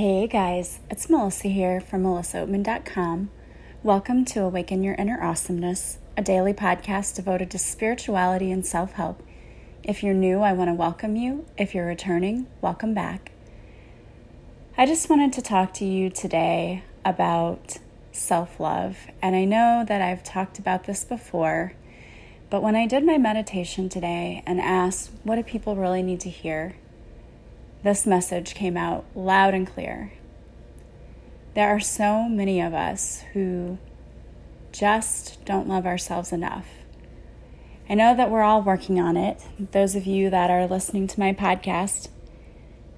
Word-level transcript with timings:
Hey 0.00 0.26
guys, 0.28 0.80
it's 0.88 1.10
Melissa 1.10 1.48
here 1.48 1.78
from 1.78 2.04
melissaoatman.com. 2.04 3.28
Welcome 3.82 4.24
to 4.24 4.40
Awaken 4.40 4.82
Your 4.82 4.94
Inner 4.94 5.22
Awesomeness, 5.22 5.98
a 6.16 6.22
daily 6.22 6.54
podcast 6.54 7.16
devoted 7.16 7.50
to 7.50 7.58
spirituality 7.58 8.50
and 8.50 8.64
self 8.64 8.92
help. 8.92 9.22
If 9.82 10.02
you're 10.02 10.14
new, 10.14 10.40
I 10.40 10.54
want 10.54 10.70
to 10.70 10.74
welcome 10.74 11.16
you. 11.16 11.44
If 11.58 11.74
you're 11.74 11.84
returning, 11.84 12.46
welcome 12.62 12.94
back. 12.94 13.32
I 14.74 14.86
just 14.86 15.10
wanted 15.10 15.34
to 15.34 15.42
talk 15.42 15.74
to 15.74 15.84
you 15.84 16.08
today 16.08 16.82
about 17.04 17.76
self 18.10 18.58
love, 18.58 18.96
and 19.20 19.36
I 19.36 19.44
know 19.44 19.84
that 19.86 20.00
I've 20.00 20.22
talked 20.22 20.58
about 20.58 20.84
this 20.84 21.04
before, 21.04 21.74
but 22.48 22.62
when 22.62 22.74
I 22.74 22.86
did 22.86 23.04
my 23.04 23.18
meditation 23.18 23.90
today 23.90 24.42
and 24.46 24.62
asked, 24.62 25.10
what 25.24 25.36
do 25.36 25.42
people 25.42 25.76
really 25.76 26.02
need 26.02 26.20
to 26.20 26.30
hear? 26.30 26.76
This 27.82 28.06
message 28.06 28.54
came 28.54 28.76
out 28.76 29.04
loud 29.14 29.54
and 29.54 29.66
clear. 29.66 30.12
There 31.54 31.68
are 31.68 31.80
so 31.80 32.28
many 32.28 32.60
of 32.60 32.74
us 32.74 33.24
who 33.32 33.78
just 34.72 35.44
don't 35.44 35.68
love 35.68 35.86
ourselves 35.86 36.32
enough. 36.32 36.66
I 37.88 37.94
know 37.94 38.14
that 38.14 38.30
we're 38.30 38.42
all 38.42 38.62
working 38.62 39.00
on 39.00 39.16
it. 39.16 39.42
Those 39.58 39.96
of 39.96 40.06
you 40.06 40.30
that 40.30 40.50
are 40.50 40.66
listening 40.66 41.08
to 41.08 41.18
my 41.18 41.32
podcast, 41.32 42.08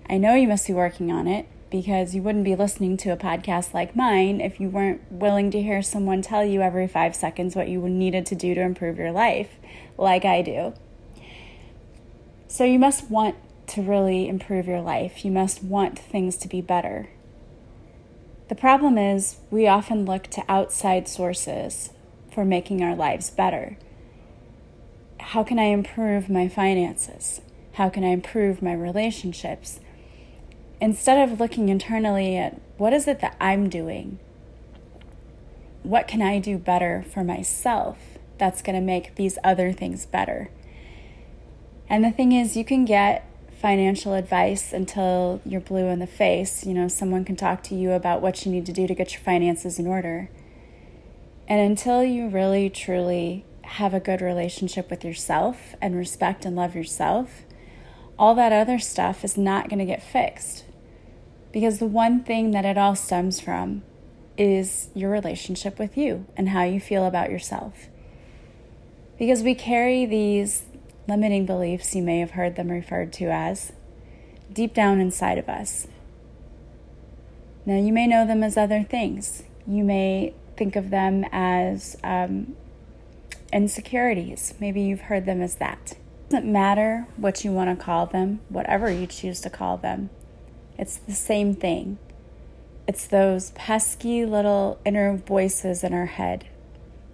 I 0.09 0.19
know 0.19 0.35
you 0.35 0.47
must 0.47 0.67
be 0.67 0.75
working 0.75 1.11
on 1.11 1.27
it 1.27 1.47
because 1.71 2.15
you 2.15 2.23
wouldn't 2.23 2.45
be 2.45 2.55
listening 2.55 2.99
to 2.99 3.11
a 3.11 3.17
podcast 3.17 3.73
like 3.73 3.97
mine 3.97 4.43
if 4.43 4.61
you 4.61 4.69
weren't 4.69 5.01
willing 5.11 5.51
to 5.51 5.63
hear 5.63 5.81
someone 5.81 6.21
tell 6.21 6.45
you 6.45 6.61
every 6.61 6.87
five 6.87 7.17
seconds 7.17 7.57
what 7.57 7.69
you 7.69 7.81
needed 7.89 8.27
to 8.27 8.35
do 8.35 8.55
to 8.55 8.61
improve 8.61 8.99
your 8.99 9.13
life, 9.13 9.49
like 9.97 10.27
I 10.27 10.43
do. 10.43 10.75
So 12.47 12.65
you 12.65 12.79
must 12.79 13.11
want 13.11 13.37
to 13.73 13.83
really 13.83 14.29
improve 14.29 14.67
your 14.67 14.81
life. 14.81 15.25
You 15.25 15.31
must 15.31 15.65
want 15.65 15.99
things 15.99 16.37
to 16.39 16.49
be 16.49 16.61
better. 16.61 17.09
The 18.49 18.55
problem 18.55 18.99
is, 18.99 19.37
we 19.51 19.67
often 19.67 20.05
look 20.05 20.25
to 20.29 20.45
outside 20.47 21.09
sources 21.09 21.91
for 22.31 22.45
making 22.45 22.83
our 22.83 22.95
lives 22.95 23.31
better. 23.31 23.79
How 25.19 25.43
can 25.43 25.59
I 25.59 25.65
improve 25.65 26.29
my 26.29 26.49
finances? 26.49 27.41
How 27.75 27.89
can 27.89 28.05
I 28.05 28.09
improve 28.09 28.61
my 28.61 28.75
relationships? 28.75 29.81
Instead 30.81 31.27
of 31.27 31.41
looking 31.41 31.71
internally 31.71 32.37
at 32.37 32.61
what 32.77 32.93
is 32.93 33.09
it 33.09 33.21
that 33.21 33.37
I'm 33.41 33.71
doing? 33.71 34.19
What 35.83 36.07
can 36.07 36.21
I 36.21 36.39
do 36.39 36.59
better 36.59 37.05
for 37.11 37.25
myself 37.25 37.97
that's 38.37 38.61
going 38.61 38.77
to 38.77 38.83
make 38.83 39.15
these 39.15 39.39
other 39.43 39.73
things 39.73 40.05
better? 40.05 40.51
And 41.89 42.05
the 42.05 42.11
thing 42.11 42.33
is, 42.33 42.57
you 42.57 42.65
can 42.65 42.85
get 42.85 43.27
financial 43.63 44.13
advice 44.13 44.73
until 44.73 45.41
you're 45.47 45.61
blue 45.61 45.87
in 45.87 46.01
the 46.01 46.07
face. 46.07 46.67
You 46.67 46.75
know, 46.75 46.89
someone 46.89 47.25
can 47.25 47.37
talk 47.37 47.63
to 47.65 47.77
you 47.77 47.93
about 47.93 48.21
what 48.21 48.45
you 48.45 48.51
need 48.51 48.67
to 48.67 48.73
do 48.73 48.89
to 48.89 48.95
get 48.95 49.13
your 49.13 49.23
finances 49.23 49.79
in 49.79 49.87
order. 49.87 50.29
And 51.47 51.61
until 51.61 52.03
you 52.03 52.29
really, 52.29 52.69
truly 52.69 53.45
have 53.63 53.95
a 53.95 54.01
good 54.01 54.21
relationship 54.21 54.91
with 54.91 55.05
yourself 55.05 55.77
and 55.81 55.95
respect 55.95 56.45
and 56.45 56.57
love 56.57 56.75
yourself, 56.75 57.43
all 58.19 58.35
that 58.35 58.53
other 58.53 58.81
stuff 58.81 59.25
is 59.25 59.39
not 59.39 59.69
going 59.69 59.79
to 59.79 59.85
get 59.85 60.03
fixed. 60.03 60.65
Because 61.53 61.79
the 61.79 61.87
one 61.87 62.25
thing 62.25 62.51
that 62.51 62.65
it 62.65 62.77
all 62.77 62.97
stems 62.97 63.39
from 63.39 63.83
is 64.37 64.89
your 64.93 65.11
relationship 65.11 65.79
with 65.79 65.97
you 65.97 66.27
and 66.37 66.49
how 66.49 66.65
you 66.65 66.81
feel 66.81 67.07
about 67.07 67.31
yourself. 67.31 67.89
Because 69.19 69.43
we 69.45 69.55
carry 69.55 70.05
these 70.05 70.65
limiting 71.09 71.47
beliefs 71.47 71.95
you 71.95 72.03
may 72.03 72.21
have 72.21 72.33
heard 72.33 72.57
them 72.57 72.71
referred 72.71 73.13
to 73.15 73.27
as, 73.27 73.73
deep 74.53 74.75
down 74.75 75.01
inside 75.01 75.39
of 75.39 75.49
us. 75.49 75.87
Now, 77.65 77.79
you 77.79 77.93
may 77.93 78.07
know 78.07 78.27
them 78.27 78.43
as 78.43 78.57
other 78.57 78.83
things. 78.83 79.45
You 79.67 79.85
may 79.85 80.35
think 80.57 80.75
of 80.75 80.91
them 80.91 81.25
as 81.31 81.97
um, 82.03 82.57
insecurities. 83.53 84.55
Maybe 84.59 84.83
you've 84.83 85.03
heard 85.03 85.27
them 85.27 85.41
as 85.41 85.57
that. 85.57 85.93
It 85.93 86.31
doesn't 86.31 86.51
matter 86.51 87.07
what 87.17 87.45
you 87.45 87.53
want 87.53 87.77
to 87.77 87.85
call 87.85 88.07
them, 88.07 88.41
whatever 88.49 88.91
you 88.91 89.07
choose 89.07 89.41
to 89.43 89.51
call 89.51 89.77
them, 89.77 90.11
it's 90.79 90.97
the 90.97 91.13
same 91.13 91.55
thing. 91.55 91.99
It's 92.89 93.07
those 93.07 93.51
pesky 93.53 94.25
little 94.25 94.81
inner 94.85 95.17
voices 95.17 95.85
in 95.85 95.95
our 95.95 96.07
head 96.07 96.47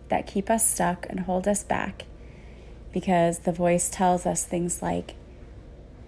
that 0.08 0.26
keep 0.26 0.48
us 0.48 0.66
stuck 0.66 1.06
and 1.10 1.20
hold 1.20 1.46
us 1.46 1.62
back 1.62 2.06
because 2.98 3.38
the 3.40 3.52
voice 3.52 3.88
tells 3.88 4.26
us 4.26 4.44
things 4.44 4.82
like, 4.82 5.14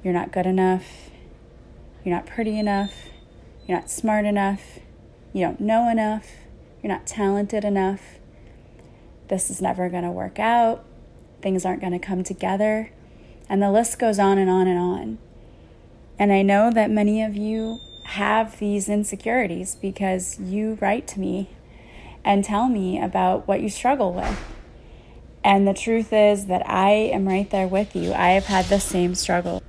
you're 0.02 0.12
not 0.12 0.32
good 0.32 0.44
enough, 0.44 1.08
you're 2.04 2.12
not 2.12 2.26
pretty 2.26 2.58
enough, 2.58 2.92
you're 3.64 3.78
not 3.78 3.88
smart 3.88 4.24
enough, 4.24 4.80
you 5.32 5.40
don't 5.46 5.60
know 5.60 5.88
enough, 5.88 6.26
you're 6.82 6.92
not 6.92 7.06
talented 7.06 7.64
enough, 7.64 8.18
this 9.28 9.50
is 9.50 9.62
never 9.62 9.88
going 9.88 10.02
to 10.02 10.10
work 10.10 10.40
out, 10.40 10.84
things 11.40 11.64
aren't 11.64 11.80
going 11.80 11.92
to 11.92 12.00
come 12.00 12.24
together, 12.24 12.90
and 13.48 13.62
the 13.62 13.70
list 13.70 14.00
goes 14.00 14.18
on 14.18 14.36
and 14.36 14.50
on 14.50 14.66
and 14.66 14.78
on. 14.78 15.18
And 16.18 16.32
I 16.32 16.42
know 16.42 16.72
that 16.72 16.90
many 16.90 17.22
of 17.22 17.36
you 17.36 17.78
have 18.06 18.58
these 18.58 18.88
insecurities 18.88 19.76
because 19.76 20.40
you 20.40 20.76
write 20.80 21.06
to 21.06 21.20
me 21.20 21.50
and 22.24 22.44
tell 22.44 22.68
me 22.68 23.00
about 23.00 23.46
what 23.46 23.60
you 23.60 23.68
struggle 23.68 24.12
with. 24.12 24.36
And 25.42 25.66
the 25.66 25.74
truth 25.74 26.12
is 26.12 26.46
that 26.46 26.68
I 26.68 26.90
am 26.90 27.26
right 27.26 27.48
there 27.48 27.66
with 27.66 27.96
you. 27.96 28.12
I 28.12 28.30
have 28.30 28.46
had 28.46 28.66
the 28.66 28.78
same 28.78 29.14
struggle. 29.14 29.62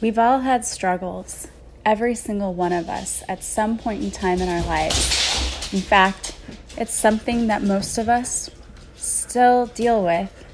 We've 0.00 0.18
all 0.18 0.40
had 0.40 0.64
struggles, 0.66 1.48
every 1.84 2.14
single 2.14 2.52
one 2.52 2.72
of 2.72 2.88
us, 2.88 3.22
at 3.28 3.42
some 3.42 3.78
point 3.78 4.02
in 4.02 4.10
time 4.10 4.40
in 4.40 4.48
our 4.48 4.62
lives. 4.62 5.72
In 5.72 5.80
fact, 5.80 6.36
it's 6.76 6.92
something 6.92 7.46
that 7.46 7.62
most 7.62 7.96
of 7.96 8.08
us 8.08 8.50
still 8.96 9.66
deal 9.66 10.04
with. 10.04 10.44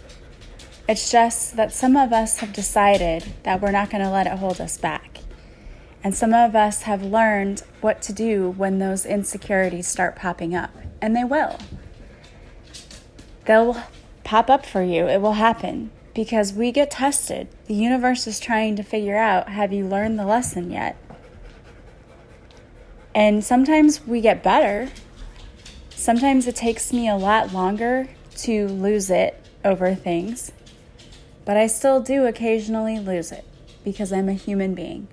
It's 0.89 1.11
just 1.11 1.57
that 1.57 1.73
some 1.73 1.97
of 1.97 2.13
us 2.13 2.39
have 2.39 2.53
decided 2.53 3.25
that 3.43 3.61
we're 3.61 3.73
not 3.73 3.91
going 3.91 4.05
to 4.05 4.11
let 4.11 4.27
it 4.27 4.39
hold 4.39 4.61
us 4.61 4.79
back. 4.79 5.19
And 6.05 6.15
some 6.15 6.33
of 6.33 6.55
us 6.55 6.83
have 6.83 7.03
learned 7.03 7.65
what 7.81 8.01
to 8.03 8.13
do 8.13 8.51
when 8.51 8.79
those 8.79 9.05
insecurities 9.05 9.89
start 9.89 10.15
popping 10.15 10.55
up, 10.55 10.71
and 11.03 11.17
they 11.17 11.25
will. 11.25 11.59
They'll 13.47 13.83
pop 14.29 14.51
up 14.51 14.67
for 14.67 14.83
you. 14.83 15.09
It 15.09 15.23
will 15.23 15.33
happen 15.33 15.91
because 16.15 16.53
we 16.53 16.71
get 16.71 16.91
tested. 16.91 17.49
The 17.65 17.73
universe 17.73 18.27
is 18.27 18.39
trying 18.39 18.77
to 18.77 18.83
figure 18.83 19.17
out 19.17 19.49
have 19.49 19.73
you 19.73 19.87
learned 19.87 20.19
the 20.19 20.27
lesson 20.27 20.71
yet? 20.71 20.99
And 23.15 23.43
sometimes 23.43 24.07
we 24.07 24.21
get 24.21 24.43
better. 24.43 24.91
Sometimes 25.89 26.47
it 26.47 26.55
takes 26.55 26.93
me 26.93 27.09
a 27.09 27.17
lot 27.17 27.55
longer 27.55 28.07
to 28.41 28.69
lose 28.69 29.09
it 29.09 29.43
over 29.65 29.95
things, 29.95 30.53
but 31.47 31.57
I 31.57 31.67
still 31.67 32.03
do 32.03 32.27
occasionally 32.27 32.99
lose 32.99 33.33
it 33.33 33.47
because 33.83 34.13
I'm 34.13 34.29
a 34.29 34.35
human 34.35 34.75
being. 34.75 35.09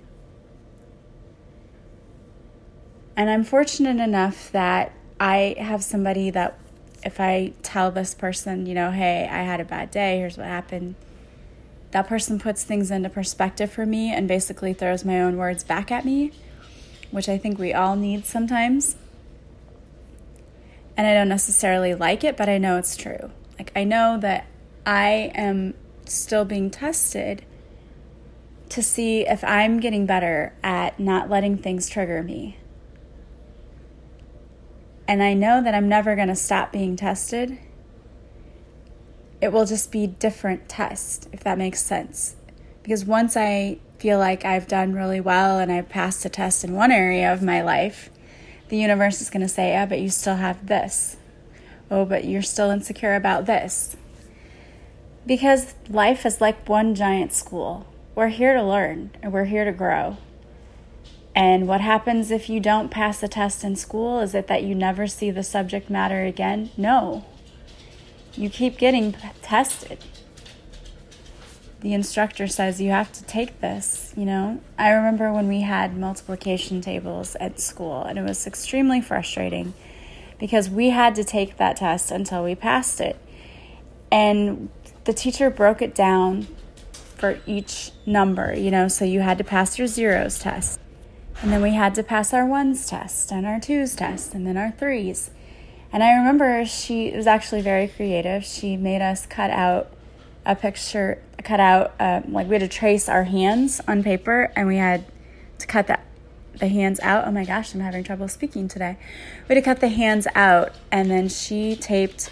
And 3.16 3.30
I'm 3.30 3.44
fortunate 3.44 3.98
enough 3.98 4.52
that 4.52 4.92
I 5.18 5.54
have 5.58 5.82
somebody 5.82 6.28
that 6.28 6.60
if 7.06 7.20
I 7.20 7.52
tell 7.62 7.92
this 7.92 8.14
person, 8.14 8.66
you 8.66 8.74
know, 8.74 8.90
hey, 8.90 9.28
I 9.30 9.42
had 9.44 9.60
a 9.60 9.64
bad 9.64 9.92
day, 9.92 10.18
here's 10.18 10.36
what 10.36 10.48
happened, 10.48 10.96
that 11.92 12.08
person 12.08 12.40
puts 12.40 12.64
things 12.64 12.90
into 12.90 13.08
perspective 13.08 13.70
for 13.70 13.86
me 13.86 14.12
and 14.12 14.26
basically 14.26 14.72
throws 14.74 15.04
my 15.04 15.22
own 15.22 15.36
words 15.36 15.62
back 15.62 15.92
at 15.92 16.04
me, 16.04 16.32
which 17.12 17.28
I 17.28 17.38
think 17.38 17.60
we 17.60 17.72
all 17.72 17.94
need 17.94 18.26
sometimes. 18.26 18.96
And 20.96 21.06
I 21.06 21.14
don't 21.14 21.28
necessarily 21.28 21.94
like 21.94 22.24
it, 22.24 22.36
but 22.36 22.48
I 22.48 22.58
know 22.58 22.76
it's 22.76 22.96
true. 22.96 23.30
Like, 23.56 23.70
I 23.76 23.84
know 23.84 24.18
that 24.18 24.46
I 24.84 25.30
am 25.34 25.74
still 26.06 26.44
being 26.44 26.70
tested 26.70 27.44
to 28.70 28.82
see 28.82 29.20
if 29.28 29.44
I'm 29.44 29.78
getting 29.78 30.06
better 30.06 30.54
at 30.64 30.98
not 30.98 31.30
letting 31.30 31.56
things 31.56 31.88
trigger 31.88 32.24
me 32.24 32.56
and 35.08 35.22
I 35.22 35.34
know 35.34 35.62
that 35.62 35.74
I'm 35.74 35.88
never 35.88 36.16
going 36.16 36.28
to 36.28 36.36
stop 36.36 36.72
being 36.72 36.96
tested, 36.96 37.58
it 39.40 39.52
will 39.52 39.66
just 39.66 39.92
be 39.92 40.06
different 40.06 40.68
tests, 40.68 41.28
if 41.32 41.40
that 41.44 41.58
makes 41.58 41.82
sense. 41.82 42.36
Because 42.82 43.04
once 43.04 43.36
I 43.36 43.78
feel 43.98 44.18
like 44.18 44.44
I've 44.44 44.66
done 44.66 44.94
really 44.94 45.20
well 45.20 45.58
and 45.58 45.70
I've 45.70 45.88
passed 45.88 46.24
a 46.24 46.28
test 46.28 46.64
in 46.64 46.72
one 46.72 46.92
area 46.92 47.32
of 47.32 47.42
my 47.42 47.62
life, 47.62 48.10
the 48.68 48.76
universe 48.76 49.20
is 49.20 49.30
going 49.30 49.42
to 49.42 49.48
say, 49.48 49.70
yeah, 49.70 49.86
but 49.86 50.00
you 50.00 50.10
still 50.10 50.36
have 50.36 50.66
this. 50.66 51.16
Oh, 51.90 52.04
but 52.04 52.24
you're 52.24 52.42
still 52.42 52.70
insecure 52.70 53.14
about 53.14 53.46
this. 53.46 53.96
Because 55.24 55.74
life 55.88 56.26
is 56.26 56.40
like 56.40 56.68
one 56.68 56.94
giant 56.94 57.32
school. 57.32 57.86
We're 58.14 58.28
here 58.28 58.54
to 58.54 58.62
learn 58.62 59.10
and 59.22 59.32
we're 59.32 59.44
here 59.44 59.64
to 59.64 59.72
grow. 59.72 60.16
And 61.36 61.68
what 61.68 61.82
happens 61.82 62.30
if 62.30 62.48
you 62.48 62.60
don't 62.60 62.90
pass 62.90 63.22
a 63.22 63.28
test 63.28 63.62
in 63.62 63.76
school? 63.76 64.20
Is 64.20 64.34
it 64.34 64.46
that 64.46 64.62
you 64.62 64.74
never 64.74 65.06
see 65.06 65.30
the 65.30 65.42
subject 65.42 65.90
matter 65.90 66.24
again? 66.24 66.70
No. 66.78 67.26
You 68.32 68.48
keep 68.48 68.78
getting 68.78 69.14
tested. 69.42 69.98
the 71.82 71.92
instructor 71.92 72.48
says 72.48 72.80
you 72.80 72.90
have 72.90 73.12
to 73.12 73.22
take 73.24 73.60
this, 73.60 74.14
you 74.16 74.24
know. 74.24 74.62
I 74.78 74.90
remember 74.90 75.30
when 75.30 75.46
we 75.46 75.60
had 75.60 75.94
multiplication 75.94 76.80
tables 76.80 77.36
at 77.38 77.60
school 77.60 78.02
and 78.02 78.18
it 78.18 78.22
was 78.22 78.46
extremely 78.46 79.02
frustrating 79.02 79.74
because 80.38 80.70
we 80.70 80.88
had 80.90 81.14
to 81.16 81.22
take 81.22 81.58
that 81.58 81.76
test 81.76 82.10
until 82.10 82.42
we 82.42 82.54
passed 82.54 82.98
it. 82.98 83.18
And 84.10 84.70
the 85.04 85.12
teacher 85.12 85.50
broke 85.50 85.82
it 85.82 85.94
down 85.94 86.48
for 86.92 87.40
each 87.46 87.90
number, 88.06 88.54
you 88.54 88.70
know, 88.70 88.88
so 88.88 89.04
you 89.04 89.20
had 89.20 89.36
to 89.36 89.44
pass 89.44 89.78
your 89.78 89.86
zeros 89.86 90.38
test. 90.38 90.80
And 91.42 91.52
then 91.52 91.62
we 91.62 91.74
had 91.74 91.94
to 91.96 92.02
pass 92.02 92.32
our 92.32 92.46
ones 92.46 92.88
test 92.88 93.30
and 93.30 93.46
our 93.46 93.60
twos 93.60 93.94
test 93.94 94.34
and 94.34 94.46
then 94.46 94.56
our 94.56 94.70
threes. 94.72 95.30
And 95.92 96.02
I 96.02 96.12
remember 96.14 96.64
she 96.64 97.10
was 97.12 97.26
actually 97.26 97.62
very 97.62 97.88
creative. 97.88 98.44
She 98.44 98.76
made 98.76 99.02
us 99.02 99.26
cut 99.26 99.50
out 99.50 99.92
a 100.44 100.56
picture, 100.56 101.22
cut 101.42 101.60
out, 101.60 101.94
um, 102.00 102.32
like 102.32 102.48
we 102.48 102.54
had 102.54 102.60
to 102.60 102.68
trace 102.68 103.08
our 103.08 103.24
hands 103.24 103.80
on 103.86 104.02
paper 104.02 104.52
and 104.56 104.66
we 104.66 104.76
had 104.76 105.04
to 105.58 105.66
cut 105.66 105.86
that 105.86 106.06
the 106.58 106.68
hands 106.68 107.00
out. 107.00 107.26
Oh 107.26 107.30
my 107.30 107.44
gosh, 107.44 107.74
I'm 107.74 107.80
having 107.80 108.04
trouble 108.04 108.28
speaking 108.28 108.68
today. 108.68 108.96
We 109.48 109.54
had 109.54 109.62
to 109.62 109.64
cut 109.64 109.80
the 109.80 109.88
hands 109.88 110.26
out, 110.34 110.72
and 110.90 111.10
then 111.10 111.28
she 111.28 111.76
taped 111.76 112.30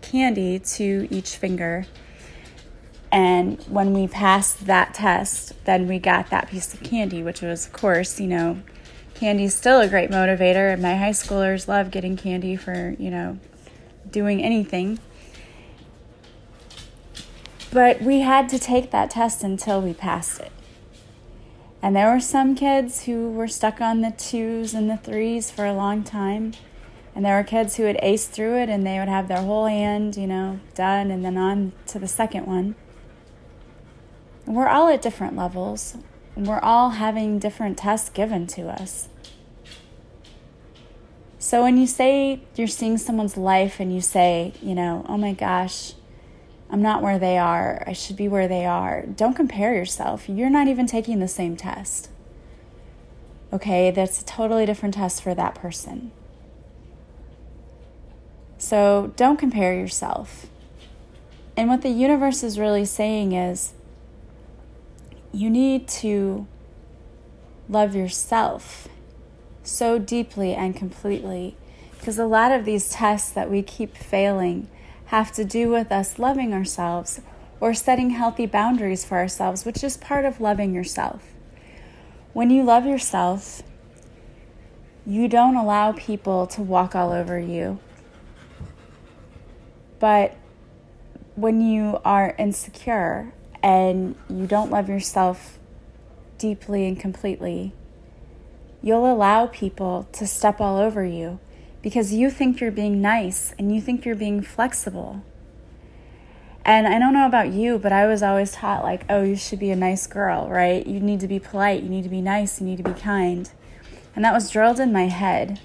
candy 0.00 0.58
to 0.58 1.08
each 1.10 1.36
finger. 1.36 1.86
And 3.12 3.60
when 3.64 3.92
we 3.92 4.06
passed 4.06 4.66
that 4.66 4.94
test, 4.94 5.52
then 5.64 5.88
we 5.88 5.98
got 5.98 6.30
that 6.30 6.48
piece 6.48 6.72
of 6.72 6.82
candy, 6.82 7.22
which 7.22 7.42
was, 7.42 7.66
of 7.66 7.72
course, 7.72 8.20
you 8.20 8.28
know, 8.28 8.62
candy's 9.14 9.54
still 9.54 9.80
a 9.80 9.88
great 9.88 10.10
motivator, 10.10 10.72
and 10.72 10.80
my 10.80 10.96
high 10.96 11.10
schoolers 11.10 11.66
love 11.66 11.90
getting 11.90 12.16
candy 12.16 12.54
for, 12.56 12.94
you 12.98 13.10
know, 13.10 13.38
doing 14.10 14.42
anything. 14.42 14.98
But 17.72 18.00
we 18.00 18.20
had 18.20 18.48
to 18.50 18.58
take 18.58 18.90
that 18.90 19.10
test 19.10 19.42
until 19.42 19.80
we 19.80 19.92
passed 19.92 20.40
it. 20.40 20.52
And 21.82 21.96
there 21.96 22.12
were 22.12 22.20
some 22.20 22.54
kids 22.54 23.04
who 23.04 23.30
were 23.30 23.48
stuck 23.48 23.80
on 23.80 24.02
the 24.02 24.10
twos 24.10 24.74
and 24.74 24.90
the 24.90 24.96
threes 24.96 25.50
for 25.50 25.64
a 25.64 25.72
long 25.72 26.04
time. 26.04 26.52
And 27.14 27.24
there 27.24 27.36
were 27.36 27.44
kids 27.44 27.76
who 27.76 27.84
would 27.84 27.98
ace 28.02 28.26
through 28.26 28.58
it 28.58 28.68
and 28.68 28.86
they 28.86 28.98
would 28.98 29.08
have 29.08 29.28
their 29.28 29.42
whole 29.42 29.66
hand, 29.66 30.16
you 30.16 30.26
know, 30.26 30.60
done 30.74 31.10
and 31.10 31.24
then 31.24 31.36
on 31.36 31.72
to 31.88 31.98
the 31.98 32.08
second 32.08 32.46
one. 32.46 32.74
We're 34.46 34.68
all 34.68 34.88
at 34.88 35.02
different 35.02 35.36
levels. 35.36 35.96
We're 36.36 36.60
all 36.60 36.90
having 36.90 37.38
different 37.38 37.78
tests 37.78 38.08
given 38.08 38.46
to 38.48 38.68
us. 38.68 39.08
So 41.38 41.62
when 41.62 41.76
you 41.78 41.86
say 41.86 42.42
you're 42.54 42.66
seeing 42.66 42.98
someone's 42.98 43.36
life 43.36 43.80
and 43.80 43.94
you 43.94 44.00
say, 44.00 44.52
you 44.60 44.74
know, 44.74 45.04
oh 45.08 45.16
my 45.16 45.32
gosh, 45.32 45.94
I'm 46.70 46.82
not 46.82 47.02
where 47.02 47.18
they 47.18 47.38
are. 47.38 47.82
I 47.86 47.92
should 47.92 48.16
be 48.16 48.28
where 48.28 48.46
they 48.46 48.64
are. 48.64 49.06
Don't 49.06 49.34
compare 49.34 49.74
yourself. 49.74 50.28
You're 50.28 50.50
not 50.50 50.68
even 50.68 50.86
taking 50.86 51.18
the 51.18 51.28
same 51.28 51.56
test. 51.56 52.10
Okay, 53.52 53.90
that's 53.90 54.22
a 54.22 54.24
totally 54.24 54.66
different 54.66 54.94
test 54.94 55.22
for 55.22 55.34
that 55.34 55.56
person. 55.56 56.12
So 58.58 59.12
don't 59.16 59.38
compare 59.38 59.74
yourself. 59.74 60.46
And 61.56 61.68
what 61.68 61.82
the 61.82 61.88
universe 61.88 62.42
is 62.42 62.58
really 62.58 62.84
saying 62.84 63.32
is 63.32 63.72
you 65.32 65.48
need 65.48 65.86
to 65.86 66.46
love 67.68 67.94
yourself 67.94 68.88
so 69.62 69.98
deeply 69.98 70.54
and 70.54 70.74
completely 70.74 71.56
because 71.98 72.18
a 72.18 72.26
lot 72.26 72.50
of 72.50 72.64
these 72.64 72.90
tests 72.90 73.30
that 73.30 73.50
we 73.50 73.62
keep 73.62 73.96
failing 73.96 74.68
have 75.06 75.30
to 75.32 75.44
do 75.44 75.68
with 75.68 75.92
us 75.92 76.18
loving 76.18 76.52
ourselves 76.52 77.20
or 77.60 77.74
setting 77.74 78.10
healthy 78.10 78.46
boundaries 78.46 79.04
for 79.04 79.18
ourselves, 79.18 79.64
which 79.64 79.84
is 79.84 79.96
part 79.96 80.24
of 80.24 80.40
loving 80.40 80.74
yourself. 80.74 81.34
When 82.32 82.48
you 82.48 82.62
love 82.62 82.86
yourself, 82.86 83.62
you 85.04 85.28
don't 85.28 85.56
allow 85.56 85.92
people 85.92 86.46
to 86.48 86.62
walk 86.62 86.94
all 86.94 87.12
over 87.12 87.38
you. 87.38 87.78
But 89.98 90.36
when 91.34 91.60
you 91.60 92.00
are 92.04 92.34
insecure 92.38 93.32
and 93.62 94.14
you 94.28 94.46
don't 94.46 94.70
love 94.70 94.88
yourself 94.88 95.58
deeply 96.38 96.86
and 96.86 96.98
completely, 96.98 97.72
you'll 98.82 99.10
allow 99.10 99.46
people 99.46 100.08
to 100.12 100.26
step 100.26 100.60
all 100.60 100.78
over 100.78 101.04
you 101.04 101.38
because 101.82 102.12
you 102.12 102.30
think 102.30 102.60
you're 102.60 102.70
being 102.70 103.00
nice 103.00 103.54
and 103.58 103.74
you 103.74 103.80
think 103.80 104.04
you're 104.04 104.14
being 104.14 104.42
flexible. 104.42 105.22
And 106.64 106.86
I 106.86 106.98
don't 106.98 107.14
know 107.14 107.26
about 107.26 107.52
you, 107.52 107.78
but 107.78 107.92
I 107.92 108.06
was 108.06 108.22
always 108.22 108.52
taught, 108.52 108.82
like, 108.82 109.04
oh, 109.08 109.22
you 109.22 109.36
should 109.36 109.58
be 109.58 109.70
a 109.70 109.76
nice 109.76 110.06
girl, 110.06 110.48
right? 110.48 110.86
You 110.86 111.00
need 111.00 111.20
to 111.20 111.28
be 111.28 111.38
polite, 111.38 111.82
you 111.82 111.88
need 111.88 112.02
to 112.02 112.10
be 112.10 112.20
nice, 112.20 112.60
you 112.60 112.66
need 112.66 112.76
to 112.76 112.82
be 112.82 112.92
kind. 112.92 113.50
And 114.14 114.24
that 114.24 114.34
was 114.34 114.50
drilled 114.50 114.78
in 114.78 114.92
my 114.92 115.08
head. 115.08 115.58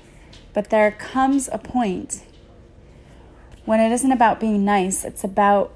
But 0.53 0.69
there 0.69 0.91
comes 0.91 1.49
a 1.51 1.57
point 1.57 2.23
when 3.65 3.79
it 3.79 3.91
isn't 3.91 4.11
about 4.11 4.39
being 4.39 4.63
nice, 4.63 5.03
it's 5.03 5.23
about 5.23 5.73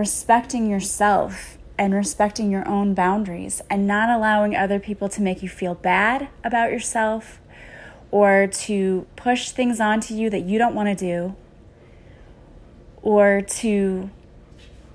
respecting 0.00 0.70
yourself 0.70 1.58
and 1.76 1.92
respecting 1.92 2.50
your 2.50 2.66
own 2.66 2.94
boundaries 2.94 3.60
and 3.68 3.86
not 3.86 4.08
allowing 4.08 4.56
other 4.56 4.80
people 4.80 5.10
to 5.10 5.20
make 5.20 5.42
you 5.42 5.48
feel 5.48 5.74
bad 5.74 6.26
about 6.42 6.72
yourself 6.72 7.38
or 8.10 8.46
to 8.46 9.06
push 9.14 9.50
things 9.50 9.78
onto 9.78 10.14
you 10.14 10.30
that 10.30 10.40
you 10.40 10.58
don't 10.58 10.74
want 10.74 10.88
to 10.88 10.94
do, 10.94 11.36
or 13.02 13.42
to 13.42 14.08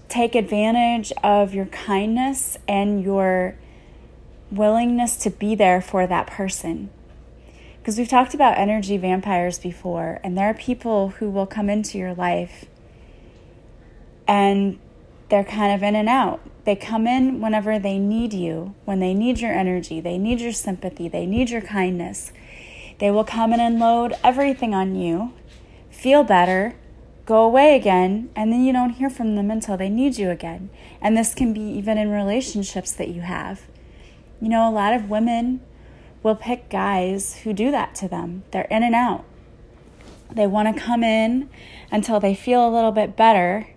take 0.09 0.33
advantage 0.33 1.13
of 1.23 1.53
your 1.53 1.67
kindness 1.67 2.57
and 2.67 3.03
your 3.03 3.55
willingness 4.51 5.17
to 5.17 5.29
be 5.29 5.53
there 5.53 5.81
for 5.81 6.07
that 6.07 6.25
person. 6.25 6.89
Because 7.77 7.99
we've 7.99 8.09
talked 8.09 8.33
about 8.33 8.57
energy 8.57 8.97
vampires 8.97 9.59
before, 9.59 10.19
and 10.23 10.35
there 10.35 10.49
are 10.49 10.55
people 10.55 11.09
who 11.09 11.29
will 11.29 11.45
come 11.45 11.69
into 11.69 11.99
your 11.99 12.15
life 12.15 12.65
and 14.27 14.79
they're 15.30 15.44
kind 15.44 15.74
of 15.74 15.83
in 15.83 15.95
and 15.95 16.10
out. 16.10 16.39
They 16.66 16.75
come 16.75 17.07
in 17.07 17.42
whenever 17.42 17.77
they 17.77 18.00
need 18.00 18.33
you, 18.33 18.74
when 18.86 19.00
they 19.00 19.13
need 19.13 19.39
your 19.39 19.54
energy, 19.54 20.00
they 20.00 20.18
need 20.18 20.42
your 20.42 20.51
sympathy, 20.51 21.07
they 21.07 21.25
need 21.25 21.50
your 21.50 21.62
kindness. 21.62 22.31
They 23.00 23.12
will 23.12 23.24
come 23.24 23.54
in 23.54 23.60
and 23.60 23.75
unload 23.75 24.13
everything 24.24 24.74
on 24.74 24.95
you, 24.95 25.33
feel 25.89 26.24
better, 26.24 26.75
go 27.25 27.44
away 27.44 27.75
again, 27.75 28.30
and 28.36 28.51
then 28.51 28.63
you 28.63 28.72
don't 28.72 28.92
hear 28.92 29.10
from 29.10 29.36
them 29.36 29.51
until 29.51 29.77
they 29.77 29.89
need 29.89 30.18
you 30.18 30.30
again. 30.30 30.69
And 31.01 31.18
this 31.18 31.33
can 31.33 31.54
be 31.54 31.62
even 31.62 31.98
in 31.98 32.10
relationships 32.12 32.92
that 32.94 33.10
you 33.10 33.22
have. 33.22 33.63
You 34.42 34.50
know, 34.50 34.69
a 34.69 34.72
lot 34.72 34.94
of 34.94 35.10
women 35.10 35.62
will 36.24 36.36
pick 36.36 36.69
guys 36.69 37.38
who 37.38 37.54
do 37.54 37.72
that 37.72 37.95
to 37.95 38.07
them, 38.07 38.44
they're 38.51 38.63
in 38.63 38.83
and 38.83 38.95
out. 38.95 39.25
They 40.32 40.48
want 40.48 40.75
to 40.75 40.82
come 40.82 41.03
in 41.03 41.50
until 41.91 42.20
they 42.20 42.34
feel 42.34 42.67
a 42.67 42.74
little 42.74 42.91
bit 42.91 43.15
better, 43.15 43.67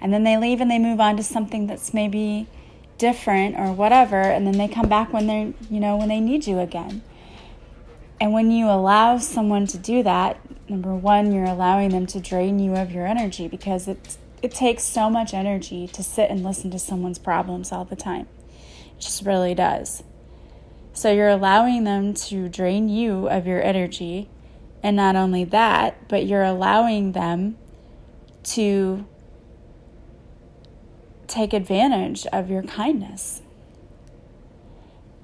and 0.00 0.12
then 0.12 0.24
they 0.24 0.36
leave 0.36 0.60
and 0.60 0.70
they 0.70 0.78
move 0.78 1.00
on 1.00 1.16
to 1.16 1.22
something 1.22 1.66
that's 1.66 1.94
maybe 1.94 2.46
different 2.98 3.56
or 3.58 3.72
whatever, 3.72 4.20
and 4.20 4.46
then 4.46 4.56
they 4.58 4.68
come 4.68 4.88
back 4.88 5.12
when 5.12 5.26
they're, 5.26 5.52
you 5.70 5.80
know, 5.80 5.96
when 5.96 6.08
they 6.08 6.20
need 6.20 6.46
you 6.46 6.58
again. 6.58 7.02
And 8.20 8.32
when 8.32 8.50
you 8.50 8.66
allow 8.66 9.18
someone 9.18 9.66
to 9.68 9.78
do 9.78 10.02
that, 10.02 10.38
number 10.70 10.94
one, 10.94 11.32
you're 11.32 11.44
allowing 11.44 11.90
them 11.90 12.06
to 12.06 12.20
drain 12.20 12.58
you 12.58 12.74
of 12.74 12.90
your 12.90 13.06
energy 13.06 13.46
because 13.48 13.88
it, 13.88 14.16
it 14.42 14.52
takes 14.52 14.82
so 14.84 15.10
much 15.10 15.34
energy 15.34 15.86
to 15.88 16.02
sit 16.02 16.30
and 16.30 16.42
listen 16.42 16.70
to 16.70 16.78
someone's 16.78 17.18
problems 17.18 17.72
all 17.72 17.84
the 17.84 17.96
time. 17.96 18.26
It 18.96 19.00
just 19.00 19.24
really 19.24 19.54
does. 19.54 20.02
So 20.94 21.12
you're 21.12 21.28
allowing 21.28 21.84
them 21.84 22.14
to 22.14 22.48
drain 22.48 22.88
you 22.88 23.28
of 23.28 23.46
your 23.46 23.62
energy. 23.62 24.30
And 24.82 24.96
not 24.96 25.14
only 25.14 25.44
that, 25.44 26.08
but 26.08 26.24
you're 26.24 26.42
allowing 26.42 27.12
them 27.12 27.58
to 28.44 29.06
take 31.26 31.52
advantage 31.52 32.26
of 32.32 32.50
your 32.50 32.62
kindness 32.62 33.42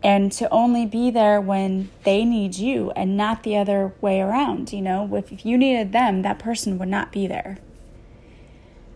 and 0.02 0.32
to 0.32 0.48
only 0.50 0.84
be 0.84 1.10
there 1.10 1.40
when 1.40 1.90
they 2.04 2.24
need 2.24 2.56
you 2.56 2.90
and 2.92 3.16
not 3.16 3.44
the 3.44 3.56
other 3.56 3.94
way 4.00 4.20
around. 4.20 4.72
You 4.72 4.82
know, 4.82 5.14
if 5.14 5.44
you 5.44 5.56
needed 5.56 5.92
them, 5.92 6.22
that 6.22 6.38
person 6.38 6.78
would 6.78 6.88
not 6.88 7.12
be 7.12 7.26
there. 7.26 7.58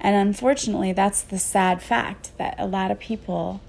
And 0.00 0.16
unfortunately, 0.16 0.92
that's 0.92 1.22
the 1.22 1.38
sad 1.38 1.80
fact 1.82 2.36
that 2.38 2.54
a 2.58 2.66
lot 2.66 2.90
of 2.90 2.98
people 2.98 3.60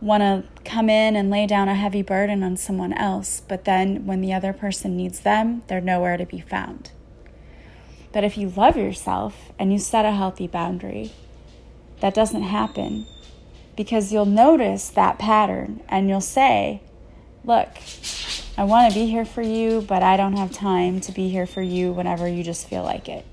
want 0.00 0.22
to 0.22 0.44
come 0.64 0.90
in 0.90 1.16
and 1.16 1.30
lay 1.30 1.46
down 1.46 1.68
a 1.68 1.74
heavy 1.74 2.02
burden 2.02 2.42
on 2.42 2.56
someone 2.56 2.92
else, 2.92 3.40
but 3.48 3.64
then 3.64 4.04
when 4.04 4.20
the 4.20 4.32
other 4.32 4.52
person 4.52 4.96
needs 4.96 5.20
them, 5.20 5.62
they're 5.68 5.80
nowhere 5.80 6.16
to 6.16 6.26
be 6.26 6.40
found. 6.40 6.90
But 8.12 8.22
if 8.22 8.36
you 8.36 8.50
love 8.50 8.76
yourself 8.76 9.52
and 9.58 9.72
you 9.72 9.78
set 9.78 10.04
a 10.04 10.12
healthy 10.12 10.46
boundary, 10.46 11.12
that 12.00 12.14
doesn't 12.14 12.42
happen 12.42 13.06
because 13.76 14.12
you'll 14.12 14.26
notice 14.26 14.88
that 14.88 15.18
pattern 15.18 15.82
and 15.88 16.08
you'll 16.08 16.20
say, 16.20 16.82
Look, 17.44 17.68
I 18.58 18.64
want 18.64 18.92
to 18.92 18.98
be 18.98 19.06
here 19.06 19.24
for 19.24 19.42
you, 19.42 19.80
but 19.82 20.02
I 20.02 20.16
don't 20.16 20.36
have 20.36 20.50
time 20.50 21.00
to 21.02 21.12
be 21.12 21.28
here 21.28 21.46
for 21.46 21.62
you 21.62 21.92
whenever 21.92 22.26
you 22.26 22.42
just 22.42 22.68
feel 22.68 22.82
like 22.82 23.08
it. 23.08 23.24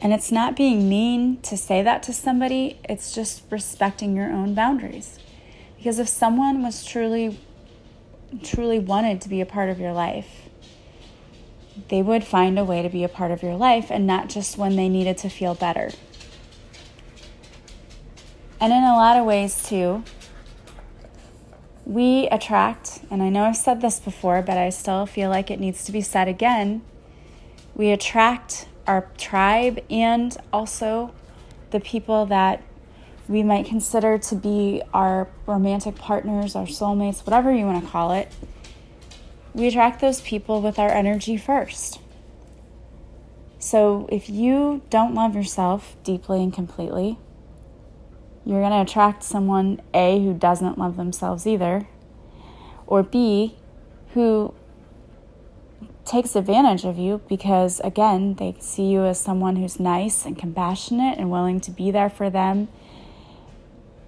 And 0.00 0.12
it's 0.12 0.32
not 0.32 0.56
being 0.56 0.88
mean 0.88 1.40
to 1.42 1.56
say 1.56 1.82
that 1.82 2.02
to 2.04 2.12
somebody, 2.14 2.78
it's 2.84 3.14
just 3.14 3.42
respecting 3.50 4.16
your 4.16 4.32
own 4.32 4.54
boundaries. 4.54 5.18
Because 5.76 5.98
if 5.98 6.08
someone 6.08 6.62
was 6.62 6.84
truly, 6.84 7.38
truly 8.42 8.78
wanted 8.78 9.20
to 9.22 9.28
be 9.28 9.40
a 9.40 9.46
part 9.46 9.68
of 9.68 9.78
your 9.78 9.92
life, 9.92 10.48
they 11.88 12.00
would 12.00 12.24
find 12.24 12.58
a 12.58 12.64
way 12.64 12.82
to 12.82 12.88
be 12.88 13.04
a 13.04 13.08
part 13.08 13.30
of 13.30 13.42
your 13.42 13.56
life 13.56 13.90
and 13.90 14.06
not 14.06 14.28
just 14.28 14.56
when 14.56 14.76
they 14.76 14.88
needed 14.88 15.18
to 15.18 15.28
feel 15.28 15.54
better. 15.54 15.90
And 18.60 18.72
in 18.72 18.82
a 18.82 18.94
lot 18.94 19.16
of 19.16 19.26
ways, 19.26 19.68
too, 19.68 20.02
we 21.84 22.26
attract, 22.28 23.00
and 23.10 23.22
I 23.22 23.28
know 23.28 23.44
I've 23.44 23.56
said 23.56 23.80
this 23.80 24.00
before, 24.00 24.42
but 24.42 24.56
I 24.56 24.70
still 24.70 25.06
feel 25.06 25.30
like 25.30 25.50
it 25.50 25.60
needs 25.60 25.84
to 25.84 25.92
be 25.92 26.00
said 26.00 26.26
again. 26.26 26.82
We 27.74 27.90
attract 27.90 28.66
our 28.86 29.08
tribe 29.18 29.84
and 29.90 30.36
also 30.52 31.12
the 31.70 31.80
people 31.80 32.26
that 32.26 32.62
we 33.28 33.42
might 33.42 33.66
consider 33.66 34.18
to 34.18 34.34
be 34.34 34.82
our 34.94 35.28
romantic 35.46 35.96
partners, 35.96 36.56
our 36.56 36.66
soulmates, 36.66 37.26
whatever 37.26 37.52
you 37.52 37.66
want 37.66 37.84
to 37.84 37.90
call 37.90 38.12
it. 38.12 38.32
We 39.52 39.66
attract 39.66 40.00
those 40.00 40.20
people 40.20 40.62
with 40.62 40.78
our 40.78 40.90
energy 40.90 41.36
first. 41.36 42.00
So 43.58 44.08
if 44.10 44.30
you 44.30 44.82
don't 44.90 45.14
love 45.14 45.34
yourself 45.34 45.96
deeply 46.04 46.42
and 46.42 46.52
completely, 46.52 47.18
you're 48.46 48.60
going 48.60 48.70
to 48.70 48.80
attract 48.80 49.24
someone 49.24 49.82
A 49.92 50.20
who 50.20 50.32
doesn't 50.32 50.78
love 50.78 50.96
themselves 50.96 51.46
either, 51.46 51.88
or 52.86 53.02
B 53.02 53.56
who 54.14 54.54
takes 56.04 56.36
advantage 56.36 56.84
of 56.84 56.96
you 56.96 57.20
because, 57.28 57.80
again, 57.80 58.34
they 58.34 58.54
see 58.60 58.84
you 58.84 59.04
as 59.04 59.20
someone 59.20 59.56
who's 59.56 59.80
nice 59.80 60.24
and 60.24 60.38
compassionate 60.38 61.18
and 61.18 61.30
willing 61.30 61.60
to 61.60 61.72
be 61.72 61.90
there 61.90 62.08
for 62.08 62.30
them. 62.30 62.68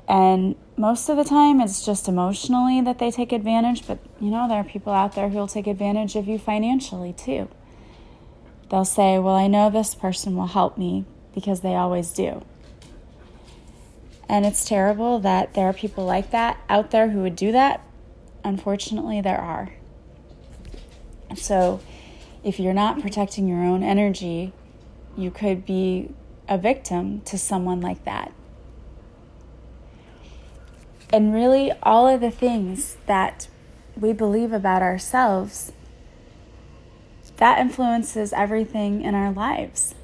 And 0.09 0.55
most 0.77 1.09
of 1.09 1.17
the 1.17 1.25
time, 1.25 1.61
it's 1.61 1.85
just 1.85 2.07
emotionally 2.07 2.81
that 2.81 3.01
they 3.01 3.11
take 3.11 3.33
advantage, 3.33 3.87
but 3.87 3.99
you 4.21 4.31
know, 4.31 4.49
there 4.49 4.59
are 4.59 4.65
people 4.65 4.93
out 4.93 5.17
there 5.17 5.29
who'll 5.29 5.49
take 5.49 5.67
advantage 5.67 6.15
of 6.15 6.29
you 6.29 6.39
financially 6.39 7.13
too. 7.13 7.49
They'll 8.71 8.85
say, 8.85 9.19
Well, 9.19 9.35
I 9.35 9.49
know 9.49 9.69
this 9.69 9.95
person 9.95 10.37
will 10.37 10.47
help 10.47 10.79
me 10.79 11.05
because 11.35 11.61
they 11.61 11.75
always 11.75 12.13
do. 12.13 12.43
And 14.29 14.45
it's 14.45 14.65
terrible 14.65 15.19
that 15.21 15.55
there 15.55 15.67
are 15.67 15.73
people 15.73 16.05
like 16.05 16.31
that 16.31 16.59
out 16.69 16.91
there 16.91 17.11
who 17.11 17.23
would 17.23 17.37
do 17.37 17.51
that. 17.53 17.81
Unfortunately, 18.45 19.21
there 19.21 19.41
are. 19.41 19.71
So, 21.35 21.81
if 22.45 22.61
you're 22.61 22.75
not 22.75 23.01
protecting 23.01 23.49
your 23.49 23.65
own 23.65 23.83
energy, 23.83 24.53
you 25.17 25.31
could 25.31 25.67
be 25.67 26.11
a 26.49 26.57
victim 26.57 27.21
to 27.23 27.39
someone 27.39 27.81
like 27.81 28.05
that. 28.05 28.33
And 31.13 31.35
really, 31.35 31.73
all 31.83 32.07
of 32.07 32.21
the 32.21 32.31
things 32.31 32.99
that 33.07 33.49
we 33.97 34.13
believe 34.13 34.53
about 34.53 34.83
ourselves, 34.83 35.73
that 37.37 37.59
influences 37.59 38.33
everything 38.33 39.03
in 39.03 39.15
our 39.15 39.33
lives. 39.33 39.95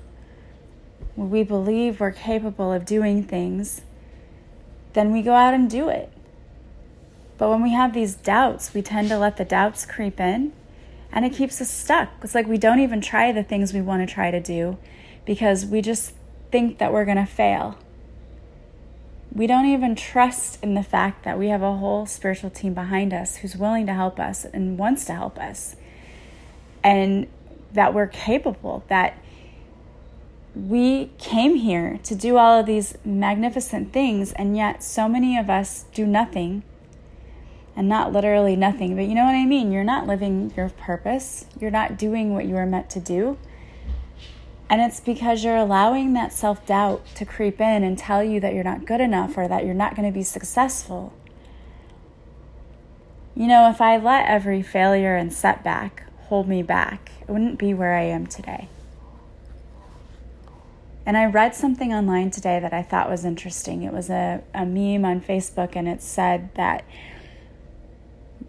We 1.16 1.45
believe 1.45 2.00
we're 2.00 2.11
capable 2.11 2.73
of 2.73 2.85
doing 2.85 3.23
things, 3.23 3.83
then 4.95 5.13
we 5.13 5.23
go 5.23 5.35
out 5.35 5.55
and 5.55 5.69
do 5.69 5.89
it. 5.89 6.11
But 7.37 7.51
when 7.51 7.63
we 7.63 7.73
have 7.73 7.93
these 7.93 8.15
doubts, 8.15 8.73
we 8.75 8.83
tend 8.83 9.09
to 9.11 9.19
let 9.19 9.37
the 9.37 9.45
doubts 9.45 9.85
creep 9.85 10.19
in 10.19 10.53
and 11.13 11.25
it 11.25 11.33
keeps 11.33 11.61
us 11.61 11.71
stuck. 11.71 12.11
It's 12.23 12.35
like 12.35 12.47
we 12.47 12.59
don't 12.59 12.81
even 12.81 13.01
try 13.01 13.31
the 13.31 13.45
things 13.45 13.73
we 13.73 13.81
want 13.81 14.07
to 14.07 14.13
try 14.13 14.31
to 14.31 14.41
do 14.41 14.79
because 15.25 15.65
we 15.65 15.81
just 15.81 16.13
think 16.51 16.79
that 16.79 16.93
we're 16.93 17.05
going 17.05 17.17
to 17.19 17.27
fail. 17.27 17.79
We 19.33 19.47
don't 19.47 19.67
even 19.67 19.97
trust 19.97 20.63
in 20.63 20.75
the 20.75 20.83
fact 20.83 21.25
that 21.25 21.39
we 21.39 21.49
have 21.49 21.63
a 21.63 21.77
whole 21.77 22.07
spiritual 22.07 22.51
team 22.51 22.75
behind 22.75 23.13
us 23.13 23.37
who's 23.37 23.57
willing 23.57 23.87
to 23.87 23.95
help 23.95 24.21
us 24.21 24.45
and 24.45 24.79
wants 24.79 25.05
to 25.07 25.15
help 25.15 25.39
us. 25.39 25.77
And 26.83 27.27
that 27.73 27.95
we're 27.95 28.07
capable, 28.07 28.85
that 28.89 29.19
we 30.54 31.11
came 31.18 31.56
here 31.56 31.99
to 32.04 32.14
do 32.14 32.37
all 32.37 32.61
of 32.61 32.66
these 32.66 32.96
magnificent 33.04 33.92
things, 33.92 34.32
and 34.32 34.56
yet 34.56 34.82
so 34.82 35.08
many 35.08 35.37
of 35.37 35.50
us 35.50 35.84
do 35.92 36.06
nothing 36.06 36.62
and 37.76 37.88
not 37.88 38.12
literally 38.12 38.54
nothing, 38.54 38.94
but 38.94 39.06
you 39.06 39.14
know 39.14 39.25
what 39.25 39.34
I 39.34 39.44
mean? 39.44 39.73
You're 39.73 39.82
not 39.82 40.06
living 40.06 40.52
your 40.56 40.68
purpose, 40.68 41.46
you're 41.61 41.73
not 41.73 41.99
doing 41.99 42.32
what 42.32 42.44
you 42.46 42.54
were 42.54 42.66
meant 42.66 42.88
to 42.90 43.00
do. 43.00 43.37
And 44.70 44.80
it's 44.80 45.00
because 45.00 45.44
you're 45.44 45.56
allowing 45.56 46.14
that 46.14 46.32
self 46.32 46.64
doubt 46.66 47.04
to 47.16 47.25
creep 47.25 47.61
in 47.61 47.82
and 47.82 47.99
tell 47.99 48.25
you 48.25 48.40
that 48.40 48.54
you're 48.54 48.64
not 48.64 48.87
good 48.87 49.00
enough 49.00 49.37
or 49.37 49.46
that 49.49 49.64
you're 49.64 49.75
not 49.75 49.94
going 49.94 50.08
to 50.08 50.14
be 50.14 50.23
successful. 50.23 51.12
You 53.34 53.46
know, 53.49 53.68
if 53.68 53.80
I 53.80 53.96
let 53.96 54.26
every 54.26 54.62
failure 54.62 55.16
and 55.16 55.32
setback 55.32 56.04
hold 56.28 56.49
me 56.49 56.62
back, 56.62 57.11
it 57.20 57.28
wouldn't 57.28 57.58
be 57.58 57.75
where 57.75 57.94
I 57.94 58.04
am 58.04 58.26
today. 58.26 58.68
And 61.06 61.16
I 61.16 61.26
read 61.26 61.54
something 61.54 61.92
online 61.92 62.30
today 62.30 62.58
that 62.61 62.73
I 62.73 62.82
thought 62.82 63.11
was 63.11 63.25
interesting. 63.25 63.82
It 63.82 63.92
was 63.92 64.08
a, 64.08 64.42
a 64.54 64.64
meme 64.64 65.04
on 65.04 65.20
Facebook, 65.20 65.76
and 65.76 65.87
it 65.87 66.02
said 66.02 66.54
that 66.54 66.84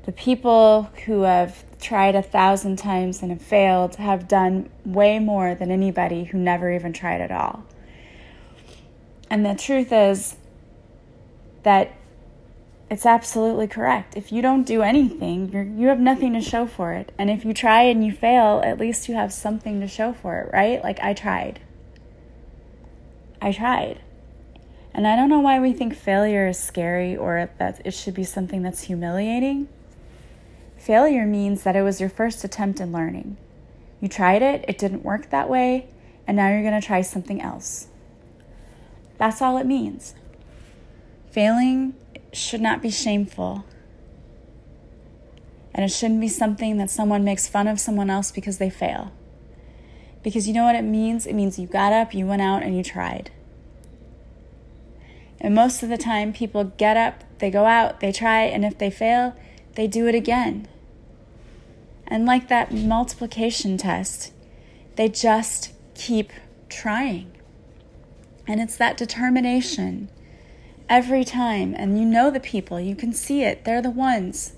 the 0.05 0.11
people 0.11 0.89
who 1.05 1.23
have 1.23 1.65
tried 1.79 2.15
a 2.15 2.21
thousand 2.21 2.77
times 2.77 3.21
and 3.21 3.31
have 3.31 3.41
failed 3.41 3.95
have 3.95 4.27
done 4.27 4.69
way 4.85 5.19
more 5.19 5.53
than 5.55 5.71
anybody 5.71 6.25
who 6.25 6.37
never 6.37 6.71
even 6.71 6.93
tried 6.93 7.21
at 7.21 7.31
all. 7.31 7.65
And 9.29 9.45
the 9.45 9.55
truth 9.55 9.91
is 9.91 10.37
that 11.63 11.91
it's 12.89 13.05
absolutely 13.05 13.67
correct. 13.67 14.15
If 14.15 14.31
you 14.31 14.41
don't 14.41 14.63
do 14.63 14.83
anything, 14.83 15.49
you're, 15.51 15.63
you 15.63 15.87
have 15.87 15.99
nothing 15.99 16.33
to 16.33 16.41
show 16.41 16.67
for 16.67 16.93
it. 16.93 17.11
And 17.17 17.29
if 17.29 17.43
you 17.43 17.53
try 17.53 17.81
and 17.81 18.05
you 18.05 18.13
fail, 18.13 18.61
at 18.63 18.79
least 18.79 19.09
you 19.09 19.15
have 19.15 19.33
something 19.33 19.81
to 19.81 19.87
show 19.87 20.13
for 20.13 20.39
it, 20.39 20.53
right? 20.53 20.83
Like 20.83 20.99
I 21.01 21.13
tried. 21.13 21.59
I 23.41 23.51
tried. 23.51 24.01
And 24.93 25.05
I 25.05 25.15
don't 25.15 25.29
know 25.29 25.41
why 25.41 25.59
we 25.59 25.73
think 25.73 25.93
failure 25.93 26.47
is 26.47 26.57
scary 26.57 27.17
or 27.17 27.49
that 27.57 27.81
it 27.83 27.93
should 27.93 28.13
be 28.13 28.23
something 28.23 28.61
that's 28.61 28.83
humiliating. 28.83 29.67
Failure 30.77 31.25
means 31.25 31.63
that 31.63 31.75
it 31.75 31.81
was 31.81 31.99
your 31.99 32.09
first 32.09 32.43
attempt 32.43 32.79
in 32.79 32.91
learning. 32.91 33.37
You 33.99 34.07
tried 34.07 34.41
it, 34.41 34.63
it 34.67 34.77
didn't 34.77 35.03
work 35.03 35.29
that 35.31 35.49
way, 35.49 35.87
and 36.27 36.37
now 36.37 36.49
you're 36.49 36.61
going 36.61 36.79
to 36.79 36.85
try 36.85 37.01
something 37.01 37.41
else. 37.41 37.87
That's 39.17 39.41
all 39.41 39.57
it 39.57 39.65
means. 39.65 40.13
Failing 41.31 41.95
should 42.31 42.61
not 42.61 42.81
be 42.81 42.89
shameful. 42.89 43.65
And 45.73 45.83
it 45.83 45.89
shouldn't 45.89 46.21
be 46.21 46.29
something 46.29 46.77
that 46.77 46.89
someone 46.89 47.23
makes 47.23 47.47
fun 47.47 47.67
of 47.67 47.79
someone 47.79 48.09
else 48.09 48.31
because 48.31 48.59
they 48.59 48.69
fail. 48.69 49.11
Because 50.25 50.47
you 50.47 50.55
know 50.55 50.63
what 50.63 50.73
it 50.73 50.81
means? 50.81 51.27
It 51.27 51.35
means 51.35 51.59
you 51.59 51.67
got 51.67 51.93
up, 51.93 52.15
you 52.15 52.25
went 52.25 52.41
out, 52.41 52.63
and 52.63 52.75
you 52.75 52.83
tried. 52.83 53.29
And 55.39 55.53
most 55.53 55.83
of 55.83 55.89
the 55.89 55.99
time, 55.99 56.33
people 56.33 56.63
get 56.63 56.97
up, 56.97 57.23
they 57.37 57.51
go 57.51 57.67
out, 57.67 57.99
they 57.99 58.11
try, 58.11 58.41
and 58.45 58.65
if 58.65 58.75
they 58.75 58.89
fail, 58.89 59.35
they 59.75 59.85
do 59.85 60.07
it 60.07 60.15
again. 60.15 60.67
And 62.07 62.25
like 62.25 62.47
that 62.47 62.73
multiplication 62.73 63.77
test, 63.77 64.33
they 64.95 65.09
just 65.09 65.73
keep 65.93 66.33
trying. 66.69 67.31
And 68.47 68.59
it's 68.59 68.77
that 68.77 68.97
determination 68.97 70.09
every 70.89 71.23
time. 71.23 71.75
And 71.77 71.99
you 71.99 72.05
know 72.05 72.31
the 72.31 72.39
people, 72.39 72.79
you 72.79 72.95
can 72.95 73.13
see 73.13 73.43
it. 73.43 73.63
They're 73.63 73.79
the 73.79 73.91
ones. 73.91 74.53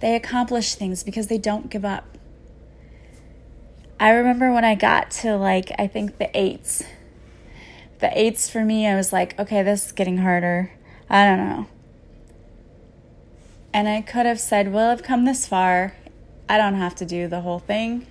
They 0.00 0.14
accomplish 0.14 0.74
things 0.74 1.02
because 1.02 1.28
they 1.28 1.38
don't 1.38 1.70
give 1.70 1.86
up. 1.86 2.15
I 3.98 4.10
remember 4.10 4.52
when 4.52 4.64
I 4.64 4.74
got 4.74 5.10
to 5.22 5.36
like, 5.36 5.72
I 5.78 5.86
think 5.86 6.18
the 6.18 6.30
eights. 6.38 6.84
The 7.98 8.16
eights 8.18 8.50
for 8.50 8.64
me, 8.64 8.86
I 8.86 8.94
was 8.94 9.12
like, 9.12 9.38
okay, 9.38 9.62
this 9.62 9.86
is 9.86 9.92
getting 9.92 10.18
harder. 10.18 10.72
I 11.08 11.24
don't 11.24 11.38
know. 11.38 11.66
And 13.72 13.88
I 13.88 14.02
could 14.02 14.26
have 14.26 14.40
said, 14.40 14.72
well, 14.72 14.90
I've 14.90 15.02
come 15.02 15.24
this 15.24 15.46
far. 15.46 15.94
I 16.48 16.58
don't 16.58 16.74
have 16.74 16.94
to 16.96 17.06
do 17.06 17.26
the 17.26 17.40
whole 17.40 17.58
thing. 17.58 18.06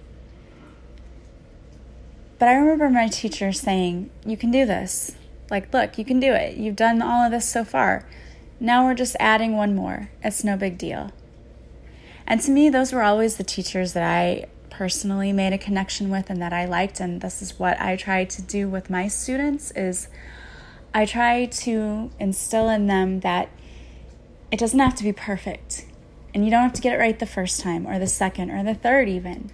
But 2.37 2.49
I 2.49 2.55
remember 2.55 2.89
my 2.89 3.07
teacher 3.07 3.51
saying, 3.51 4.09
You 4.25 4.35
can 4.35 4.51
do 4.51 4.65
this. 4.65 5.15
Like, 5.49 5.73
look, 5.73 5.97
you 5.97 6.03
can 6.03 6.19
do 6.19 6.33
it. 6.33 6.57
You've 6.57 6.75
done 6.75 7.01
all 7.01 7.23
of 7.23 7.31
this 7.31 7.47
so 7.47 7.63
far. 7.63 8.07
Now 8.59 8.85
we're 8.85 8.95
just 8.95 9.15
adding 9.19 9.55
one 9.55 9.75
more. 9.75 10.09
It's 10.23 10.43
no 10.43 10.57
big 10.57 10.77
deal. 10.77 11.11
And 12.27 12.41
to 12.41 12.51
me, 12.51 12.69
those 12.69 12.91
were 12.91 13.03
always 13.03 13.37
the 13.37 13.43
teachers 13.43 13.93
that 13.93 14.03
I 14.03 14.47
personally 14.77 15.31
made 15.31 15.53
a 15.53 15.57
connection 15.57 16.09
with 16.09 16.29
and 16.29 16.41
that 16.41 16.51
I 16.51 16.65
liked. 16.65 16.99
And 16.99 17.21
this 17.21 17.41
is 17.41 17.57
what 17.57 17.79
I 17.79 17.95
try 17.95 18.25
to 18.25 18.41
do 18.41 18.67
with 18.67 18.89
my 18.89 19.07
students 19.07 19.71
is 19.71 20.09
I 20.93 21.05
try 21.05 21.45
to 21.45 22.11
instill 22.19 22.69
in 22.69 22.87
them 22.87 23.21
that 23.21 23.49
it 24.51 24.59
doesn't 24.59 24.79
have 24.79 24.95
to 24.95 25.03
be 25.03 25.13
perfect. 25.13 25.85
And 26.33 26.43
you 26.43 26.51
don't 26.51 26.63
have 26.63 26.73
to 26.73 26.81
get 26.81 26.93
it 26.93 26.97
right 26.97 27.17
the 27.17 27.25
first 27.25 27.61
time 27.61 27.87
or 27.87 27.97
the 27.97 28.07
second 28.07 28.51
or 28.51 28.63
the 28.63 28.75
third, 28.75 29.07
even. 29.07 29.51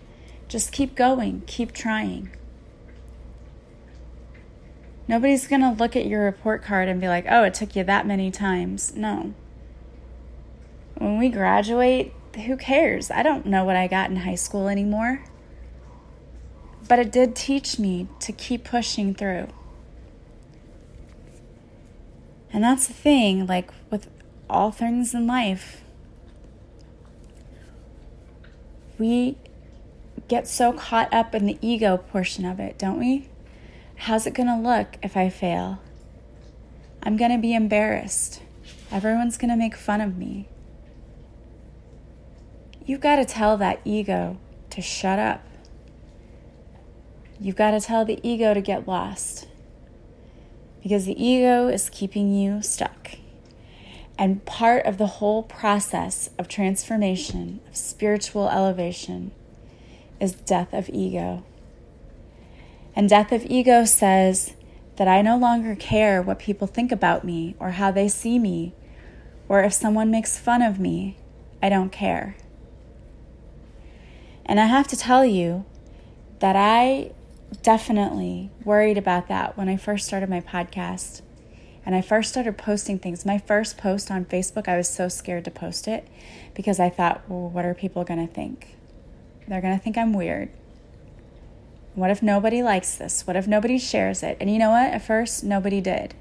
Just 0.48 0.72
keep 0.72 0.96
going, 0.96 1.44
keep 1.46 1.72
trying. 1.72 2.32
Nobody's 5.08 5.48
going 5.48 5.62
to 5.62 5.70
look 5.70 5.96
at 5.96 6.08
your 6.08 6.24
report 6.24 6.64
card 6.64 6.88
and 6.88 7.00
be 7.00 7.08
like, 7.08 7.26
oh, 7.30 7.44
it 7.44 7.54
took 7.54 7.76
you 7.76 7.84
that 7.84 8.08
many 8.08 8.32
times. 8.32 8.96
No. 8.96 9.36
When 10.96 11.20
we 11.20 11.30
graduate, 11.30 12.14
who 12.36 12.58
cares? 12.58 13.12
I 13.12 13.24
don't 13.24 13.46
know 13.46 13.64
what 13.64 13.76
I 13.76 13.88
got 13.88 14.10
in 14.10 14.18
high 14.18 14.36
school 14.36 14.68
anymore. 14.68 15.24
But 16.88 17.00
it 17.00 17.12
did 17.12 17.36
teach 17.36 17.80
me 17.80 18.08
to 18.20 18.32
keep 18.32 18.64
pushing 18.64 19.14
through. 19.14 19.48
And 22.54 22.64
that's 22.64 22.88
the 22.88 22.94
thing, 22.94 23.48
like 23.48 23.72
with 23.90 24.10
all 24.50 24.72
things 24.72 25.14
in 25.14 25.26
life, 25.26 25.82
we 28.98 29.38
get 30.28 30.48
so 30.48 30.74
caught 30.74 31.14
up 31.14 31.34
in 31.34 31.46
the 31.46 31.58
ego 31.62 31.98
portion 31.98 32.46
of 32.46 32.60
it, 32.60 32.78
don't 32.78 33.00
we? 33.00 33.30
How's 33.96 34.26
it 34.26 34.34
going 34.34 34.48
to 34.48 34.58
look 34.58 34.98
if 35.02 35.16
I 35.16 35.30
fail? 35.30 35.80
I'm 37.04 37.18
going 37.18 37.32
to 37.32 37.38
be 37.38 37.54
embarrassed. 37.54 38.42
Everyone's 38.92 39.38
going 39.38 39.50
to 39.50 39.56
make 39.56 39.76
fun 39.76 40.02
of 40.02 40.18
me. 40.18 40.48
You've 42.92 43.00
got 43.00 43.16
to 43.16 43.24
tell 43.26 43.56
that 43.56 43.80
ego 43.86 44.38
to 44.70 44.82
shut 44.82 45.18
up. 45.18 45.48
You've 47.40 47.56
got 47.56 47.72
to 47.72 47.80
tell 47.80 48.04
the 48.04 48.20
ego 48.22 48.54
to 48.54 48.60
get 48.60 48.86
lost 48.86 49.48
because 50.84 51.06
the 51.06 51.16
ego 51.18 51.70
is 51.70 51.90
keeping 51.90 52.34
you 52.34 52.62
stuck. 52.62 53.12
And 54.18 54.44
part 54.44 54.86
of 54.86 54.98
the 54.98 55.08
whole 55.08 55.42
process 55.42 56.32
of 56.38 56.50
transformation, 56.50 57.62
of 57.70 57.78
spiritual 57.78 58.50
elevation, 58.50 59.32
is 60.20 60.34
death 60.34 60.74
of 60.74 60.90
ego. 60.90 61.46
And 62.94 63.08
death 63.08 63.32
of 63.32 63.46
ego 63.46 63.86
says 63.86 64.56
that 64.98 65.08
I 65.08 65.22
no 65.22 65.38
longer 65.38 65.78
care 65.78 66.22
what 66.22 66.40
people 66.40 66.68
think 66.68 66.92
about 66.92 67.24
me 67.24 67.56
or 67.58 67.70
how 67.70 67.90
they 67.90 68.10
see 68.10 68.38
me, 68.38 68.74
or 69.48 69.64
if 69.64 69.72
someone 69.72 70.12
makes 70.12 70.38
fun 70.38 70.62
of 70.62 70.78
me, 70.78 71.16
I 71.64 71.70
don't 71.70 71.94
care. 71.94 72.36
And 74.52 74.60
I 74.60 74.66
have 74.66 74.86
to 74.90 74.98
tell 74.98 75.24
you 75.24 75.64
that 76.40 76.58
I 76.58 77.14
definitely 77.64 78.52
worried 78.66 78.98
about 78.98 79.30
that 79.30 79.56
when 79.56 79.70
I 79.70 79.78
first 79.78 80.06
started 80.06 80.30
my 80.30 80.42
podcast 80.42 81.22
and 81.86 81.96
I 81.96 82.02
first 82.02 82.32
started 82.32 82.58
posting 82.58 83.00
things. 83.00 83.26
My 83.26 83.38
first 83.38 83.78
post 83.78 84.12
on 84.12 84.26
Facebook, 84.26 84.68
I 84.68 84.76
was 84.76 84.90
so 84.90 85.08
scared 85.08 85.46
to 85.46 85.52
post 85.52 85.88
it 85.88 86.06
because 86.54 86.82
I 86.82 86.90
thought, 86.90 87.22
well, 87.30 87.48
what 87.48 87.64
are 87.64 87.74
people 87.74 88.04
going 88.04 88.28
to 88.28 88.34
think? 88.34 88.76
They're 89.48 89.62
going 89.62 89.78
to 89.78 89.82
think 89.82 89.98
I'm 89.98 90.12
weird. 90.12 90.50
What 91.96 92.12
if 92.12 92.22
nobody 92.22 92.62
likes 92.62 92.96
this? 92.96 93.26
What 93.26 93.38
if 93.38 93.48
nobody 93.48 93.78
shares 93.78 94.22
it? 94.22 94.36
And 94.42 94.52
you 94.52 94.60
know 94.60 94.72
what? 94.72 94.92
At 94.92 95.02
first, 95.02 95.46
nobody 95.46 95.80
did. 95.80 96.14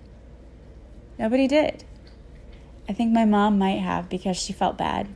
Nobody 1.18 1.48
did. 1.48 1.82
I 2.88 2.92
think 2.92 3.10
my 3.10 3.24
mom 3.24 3.58
might 3.58 3.80
have 3.80 4.08
because 4.08 4.36
she 4.36 4.52
felt 4.52 4.78
bad. 4.78 5.08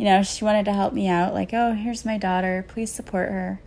You 0.00 0.06
know, 0.06 0.22
she 0.22 0.46
wanted 0.46 0.64
to 0.64 0.72
help 0.72 0.94
me 0.94 1.08
out, 1.08 1.34
like, 1.34 1.52
oh, 1.52 1.74
here's 1.74 2.06
my 2.06 2.16
daughter, 2.16 2.64
please 2.66 2.90
support 2.90 3.28
her. 3.28 3.60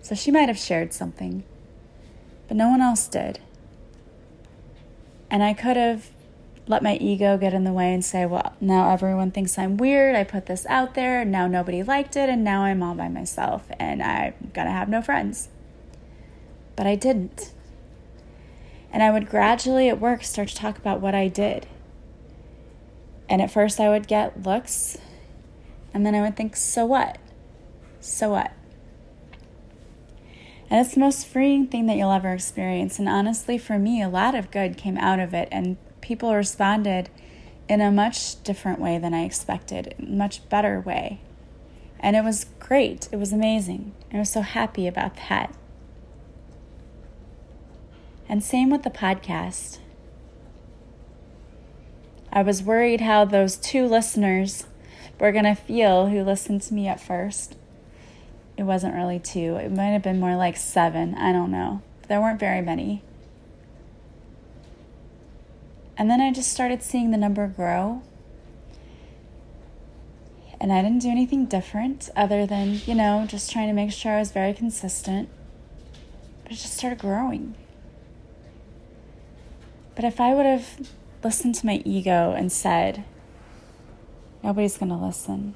So 0.00 0.14
she 0.14 0.30
might 0.30 0.46
have 0.46 0.56
shared 0.56 0.92
something, 0.92 1.42
but 2.46 2.56
no 2.56 2.68
one 2.68 2.80
else 2.80 3.08
did. 3.08 3.40
And 5.28 5.42
I 5.42 5.54
could 5.54 5.76
have 5.76 6.10
let 6.68 6.84
my 6.84 6.94
ego 6.98 7.36
get 7.36 7.52
in 7.52 7.64
the 7.64 7.72
way 7.72 7.92
and 7.92 8.04
say, 8.04 8.24
well, 8.26 8.54
now 8.60 8.92
everyone 8.92 9.32
thinks 9.32 9.58
I'm 9.58 9.76
weird. 9.76 10.14
I 10.14 10.22
put 10.22 10.46
this 10.46 10.64
out 10.66 10.94
there, 10.94 11.22
and 11.22 11.32
now 11.32 11.48
nobody 11.48 11.82
liked 11.82 12.14
it, 12.14 12.28
and 12.28 12.44
now 12.44 12.62
I'm 12.62 12.80
all 12.80 12.94
by 12.94 13.08
myself, 13.08 13.64
and 13.80 14.04
I'm 14.04 14.34
gonna 14.54 14.70
have 14.70 14.88
no 14.88 15.02
friends. 15.02 15.48
But 16.76 16.86
I 16.86 16.94
didn't. 16.94 17.50
And 18.92 19.02
I 19.02 19.10
would 19.10 19.28
gradually 19.28 19.88
at 19.88 19.98
work 19.98 20.22
start 20.22 20.46
to 20.46 20.54
talk 20.54 20.78
about 20.78 21.00
what 21.00 21.16
I 21.16 21.26
did. 21.26 21.66
And 23.28 23.42
at 23.42 23.50
first 23.50 23.80
I 23.80 23.88
would 23.88 24.06
get 24.06 24.44
looks, 24.44 24.96
and 25.94 26.04
then 26.06 26.14
I 26.14 26.20
would 26.20 26.36
think, 26.36 26.56
so 26.56 26.86
what? 26.86 27.18
So 28.00 28.30
what? 28.30 28.52
And 30.70 30.80
it's 30.80 30.94
the 30.94 31.00
most 31.00 31.26
freeing 31.26 31.66
thing 31.66 31.86
that 31.86 31.96
you'll 31.96 32.12
ever 32.12 32.32
experience. 32.32 32.98
And 32.98 33.08
honestly, 33.08 33.58
for 33.58 33.78
me, 33.78 34.02
a 34.02 34.08
lot 34.08 34.34
of 34.34 34.50
good 34.50 34.76
came 34.76 34.96
out 34.96 35.20
of 35.20 35.34
it, 35.34 35.48
and 35.52 35.76
people 36.00 36.34
responded 36.34 37.10
in 37.68 37.80
a 37.80 37.90
much 37.90 38.42
different 38.42 38.80
way 38.80 38.98
than 38.98 39.12
I 39.12 39.24
expected, 39.24 39.94
much 39.98 40.48
better 40.48 40.80
way. 40.80 41.20
And 42.00 42.16
it 42.16 42.24
was 42.24 42.46
great. 42.58 43.08
It 43.12 43.16
was 43.16 43.32
amazing. 43.32 43.92
I 44.12 44.18
was 44.18 44.30
so 44.30 44.40
happy 44.40 44.86
about 44.86 45.16
that. 45.28 45.54
And 48.28 48.42
same 48.42 48.70
with 48.70 48.82
the 48.82 48.90
podcast. 48.90 49.78
I 52.32 52.42
was 52.42 52.62
worried 52.62 53.02
how 53.02 53.26
those 53.26 53.56
two 53.56 53.86
listeners 53.86 54.64
were 55.22 55.32
going 55.32 55.44
to 55.44 55.54
feel 55.54 56.08
who 56.08 56.22
listened 56.22 56.60
to 56.60 56.74
me 56.74 56.86
at 56.86 57.00
first 57.00 57.56
it 58.56 58.64
wasn't 58.64 58.94
really 58.94 59.18
two. 59.18 59.56
It 59.56 59.72
might 59.72 59.90
have 59.90 60.02
been 60.02 60.20
more 60.20 60.36
like 60.36 60.56
seven. 60.56 61.14
I 61.14 61.32
don't 61.32 61.50
know. 61.50 61.82
There 62.08 62.20
weren't 62.20 62.40
very 62.40 62.60
many. 62.60 63.02
And 65.96 66.10
then 66.10 66.20
I 66.20 66.32
just 66.32 66.52
started 66.52 66.82
seeing 66.82 67.10
the 67.10 67.16
number 67.16 67.46
grow. 67.46 68.02
And 70.60 70.72
I 70.72 70.80
didn't 70.82 71.00
do 71.00 71.08
anything 71.08 71.46
different 71.46 72.08
other 72.14 72.46
than, 72.46 72.80
you 72.86 72.94
know, 72.94 73.26
just 73.28 73.50
trying 73.50 73.68
to 73.68 73.74
make 73.74 73.90
sure 73.90 74.12
I 74.12 74.20
was 74.20 74.30
very 74.30 74.52
consistent. 74.52 75.28
But 76.42 76.52
it 76.52 76.56
just 76.56 76.76
started 76.76 76.98
growing. 76.98 77.54
But 79.94 80.04
if 80.04 80.20
I 80.20 80.34
would 80.34 80.46
have 80.46 80.88
listened 81.24 81.54
to 81.56 81.66
my 81.66 81.82
ego 81.84 82.32
and 82.32 82.52
said, 82.52 83.04
nobody's 84.42 84.76
going 84.76 84.90
to 84.90 84.96
listen, 84.96 85.54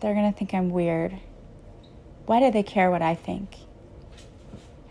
they're 0.00 0.14
going 0.14 0.32
to 0.32 0.38
think 0.38 0.54
I'm 0.54 0.70
weird 0.70 1.18
why 2.30 2.38
do 2.38 2.48
they 2.48 2.62
care 2.62 2.92
what 2.92 3.02
I 3.02 3.16
think? 3.16 3.56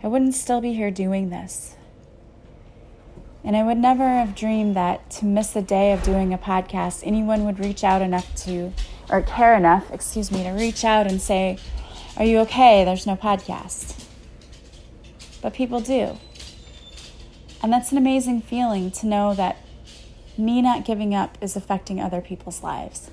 I 0.02 0.08
wouldn't 0.08 0.34
still 0.34 0.60
be 0.60 0.74
here 0.74 0.90
doing 0.90 1.30
this. 1.30 1.74
And 3.42 3.56
I 3.56 3.62
would 3.62 3.78
never 3.78 4.06
have 4.06 4.34
dreamed 4.34 4.76
that 4.76 5.10
to 5.12 5.24
miss 5.24 5.56
a 5.56 5.62
day 5.62 5.92
of 5.92 6.02
doing 6.02 6.34
a 6.34 6.38
podcast, 6.38 7.00
anyone 7.02 7.46
would 7.46 7.58
reach 7.58 7.82
out 7.82 8.02
enough 8.02 8.34
to, 8.44 8.74
or 9.08 9.22
care 9.22 9.54
enough, 9.54 9.90
excuse 9.90 10.30
me, 10.30 10.42
to 10.42 10.50
reach 10.50 10.84
out 10.84 11.06
and 11.06 11.18
say, 11.18 11.56
Are 12.18 12.26
you 12.26 12.40
okay? 12.40 12.84
There's 12.84 13.06
no 13.06 13.16
podcast. 13.16 14.04
But 15.40 15.54
people 15.54 15.80
do. 15.80 16.18
And 17.62 17.72
that's 17.72 17.90
an 17.90 17.96
amazing 17.96 18.42
feeling 18.42 18.90
to 18.90 19.06
know 19.06 19.32
that 19.32 19.56
me 20.40 20.62
not 20.62 20.84
giving 20.84 21.14
up 21.14 21.38
is 21.40 21.56
affecting 21.56 22.00
other 22.00 22.20
people's 22.20 22.62
lives. 22.62 23.10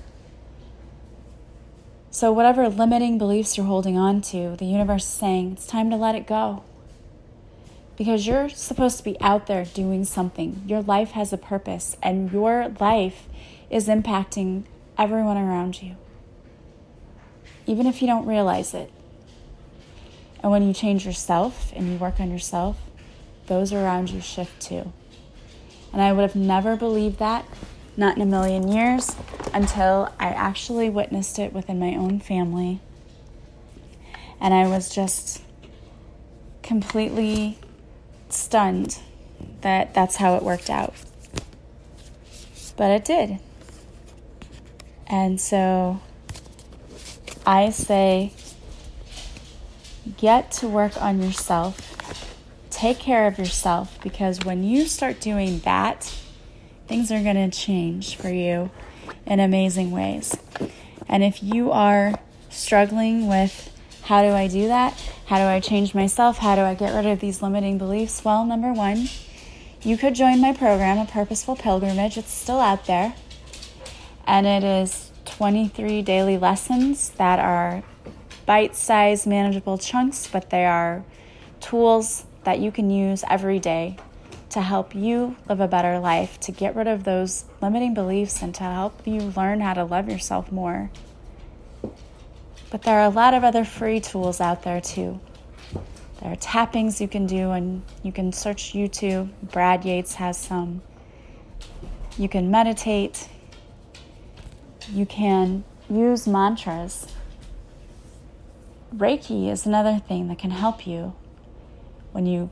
So, 2.10 2.32
whatever 2.32 2.68
limiting 2.68 3.18
beliefs 3.18 3.56
you're 3.56 3.66
holding 3.66 3.98
on 3.98 4.22
to, 4.22 4.56
the 4.56 4.64
universe 4.64 5.04
is 5.04 5.10
saying 5.10 5.52
it's 5.52 5.66
time 5.66 5.90
to 5.90 5.96
let 5.96 6.14
it 6.14 6.26
go. 6.26 6.64
Because 7.96 8.26
you're 8.26 8.48
supposed 8.48 8.96
to 8.98 9.04
be 9.04 9.20
out 9.20 9.46
there 9.46 9.64
doing 9.64 10.04
something. 10.04 10.62
Your 10.66 10.82
life 10.82 11.10
has 11.10 11.32
a 11.32 11.38
purpose, 11.38 11.96
and 12.02 12.32
your 12.32 12.74
life 12.80 13.28
is 13.70 13.88
impacting 13.88 14.64
everyone 14.96 15.36
around 15.36 15.82
you, 15.82 15.96
even 17.66 17.86
if 17.86 18.00
you 18.00 18.08
don't 18.08 18.26
realize 18.26 18.72
it. 18.72 18.90
And 20.42 20.50
when 20.50 20.66
you 20.66 20.72
change 20.72 21.04
yourself 21.04 21.72
and 21.74 21.92
you 21.92 21.98
work 21.98 22.20
on 22.20 22.30
yourself, 22.30 22.78
those 23.46 23.72
around 23.72 24.10
you 24.10 24.20
shift 24.20 24.60
too. 24.60 24.92
And 25.92 26.02
I 26.02 26.12
would 26.12 26.22
have 26.22 26.36
never 26.36 26.76
believed 26.76 27.18
that 27.18 27.44
not 27.98 28.14
in 28.14 28.22
a 28.22 28.26
million 28.26 28.68
years, 28.68 29.16
until 29.52 30.12
I 30.20 30.28
actually 30.28 30.88
witnessed 30.88 31.36
it 31.40 31.52
within 31.52 31.80
my 31.80 31.96
own 31.96 32.20
family. 32.20 32.80
And 34.40 34.54
I 34.54 34.68
was 34.68 34.88
just 34.88 35.42
completely 36.62 37.58
stunned 38.28 39.00
that 39.62 39.94
that's 39.94 40.16
how 40.16 40.36
it 40.36 40.44
worked 40.44 40.70
out. 40.70 40.94
But 42.76 42.92
it 42.92 43.04
did. 43.04 43.40
And 45.08 45.40
so 45.40 46.00
I 47.44 47.70
say, 47.70 48.32
get 50.16 50.52
to 50.52 50.68
work 50.68 51.02
on 51.02 51.20
yourself. 51.20 51.97
Take 52.78 53.00
care 53.00 53.26
of 53.26 53.40
yourself 53.40 53.98
because 54.04 54.38
when 54.44 54.62
you 54.62 54.86
start 54.86 55.18
doing 55.18 55.58
that, 55.64 56.14
things 56.86 57.10
are 57.10 57.24
going 57.24 57.50
to 57.50 57.50
change 57.50 58.14
for 58.14 58.28
you 58.28 58.70
in 59.26 59.40
amazing 59.40 59.90
ways. 59.90 60.36
And 61.08 61.24
if 61.24 61.42
you 61.42 61.72
are 61.72 62.14
struggling 62.50 63.26
with 63.26 63.76
how 64.02 64.22
do 64.22 64.28
I 64.28 64.46
do 64.46 64.68
that? 64.68 64.94
How 65.26 65.38
do 65.38 65.42
I 65.42 65.58
change 65.58 65.92
myself? 65.92 66.38
How 66.38 66.54
do 66.54 66.60
I 66.60 66.74
get 66.74 66.94
rid 66.94 67.04
of 67.06 67.18
these 67.18 67.42
limiting 67.42 67.78
beliefs? 67.78 68.24
Well, 68.24 68.44
number 68.44 68.72
one, 68.72 69.08
you 69.82 69.96
could 69.96 70.14
join 70.14 70.40
my 70.40 70.52
program, 70.52 70.98
A 70.98 71.04
Purposeful 71.04 71.56
Pilgrimage. 71.56 72.16
It's 72.16 72.30
still 72.30 72.60
out 72.60 72.86
there. 72.86 73.12
And 74.24 74.46
it 74.46 74.62
is 74.62 75.10
23 75.24 76.02
daily 76.02 76.38
lessons 76.38 77.10
that 77.16 77.40
are 77.40 77.82
bite 78.46 78.76
sized, 78.76 79.26
manageable 79.26 79.78
chunks, 79.78 80.28
but 80.28 80.50
they 80.50 80.64
are 80.64 81.02
tools 81.58 82.24
that 82.48 82.60
you 82.60 82.72
can 82.72 82.88
use 82.88 83.22
every 83.28 83.58
day 83.58 83.94
to 84.48 84.62
help 84.62 84.94
you 84.94 85.36
live 85.50 85.60
a 85.60 85.68
better 85.68 85.98
life, 85.98 86.40
to 86.40 86.50
get 86.50 86.74
rid 86.74 86.86
of 86.86 87.04
those 87.04 87.44
limiting 87.60 87.92
beliefs, 87.92 88.40
and 88.40 88.54
to 88.54 88.62
help 88.62 89.06
you 89.06 89.20
learn 89.36 89.60
how 89.60 89.74
to 89.74 89.84
love 89.84 90.08
yourself 90.08 90.50
more. 90.50 90.90
But 92.70 92.84
there 92.84 93.00
are 93.00 93.04
a 93.04 93.10
lot 93.10 93.34
of 93.34 93.44
other 93.44 93.66
free 93.66 94.00
tools 94.00 94.40
out 94.40 94.62
there 94.62 94.80
too. 94.80 95.20
There 96.22 96.32
are 96.32 96.36
tappings 96.36 97.02
you 97.02 97.06
can 97.06 97.26
do, 97.26 97.50
and 97.50 97.82
you 98.02 98.12
can 98.12 98.32
search 98.32 98.72
YouTube. 98.72 99.28
Brad 99.42 99.84
Yates 99.84 100.14
has 100.14 100.38
some. 100.38 100.80
You 102.16 102.30
can 102.30 102.50
meditate. 102.50 103.28
You 104.90 105.04
can 105.04 105.64
use 105.90 106.26
mantras. 106.26 107.08
Reiki 108.96 109.50
is 109.52 109.66
another 109.66 109.98
thing 109.98 110.28
that 110.28 110.38
can 110.38 110.50
help 110.50 110.86
you 110.86 111.12
when 112.12 112.26
you 112.26 112.50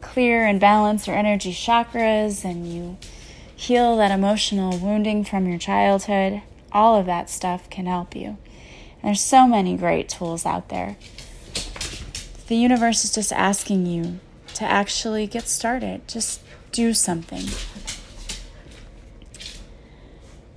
clear 0.00 0.44
and 0.44 0.60
balance 0.60 1.06
your 1.06 1.16
energy 1.16 1.52
chakras 1.52 2.44
and 2.44 2.72
you 2.72 2.96
heal 3.54 3.96
that 3.96 4.10
emotional 4.10 4.78
wounding 4.78 5.24
from 5.24 5.46
your 5.48 5.58
childhood. 5.58 6.42
All 6.72 6.98
of 6.98 7.06
that 7.06 7.30
stuff 7.30 7.68
can 7.70 7.86
help 7.86 8.14
you. 8.14 8.36
There's 9.02 9.20
so 9.20 9.46
many 9.46 9.76
great 9.76 10.08
tools 10.08 10.44
out 10.44 10.68
there. 10.68 10.96
The 12.48 12.56
universe 12.56 13.04
is 13.04 13.14
just 13.14 13.32
asking 13.32 13.86
you 13.86 14.20
to 14.54 14.64
actually 14.64 15.26
get 15.26 15.48
started. 15.48 16.06
Just 16.06 16.40
do 16.70 16.92
something. 16.92 17.44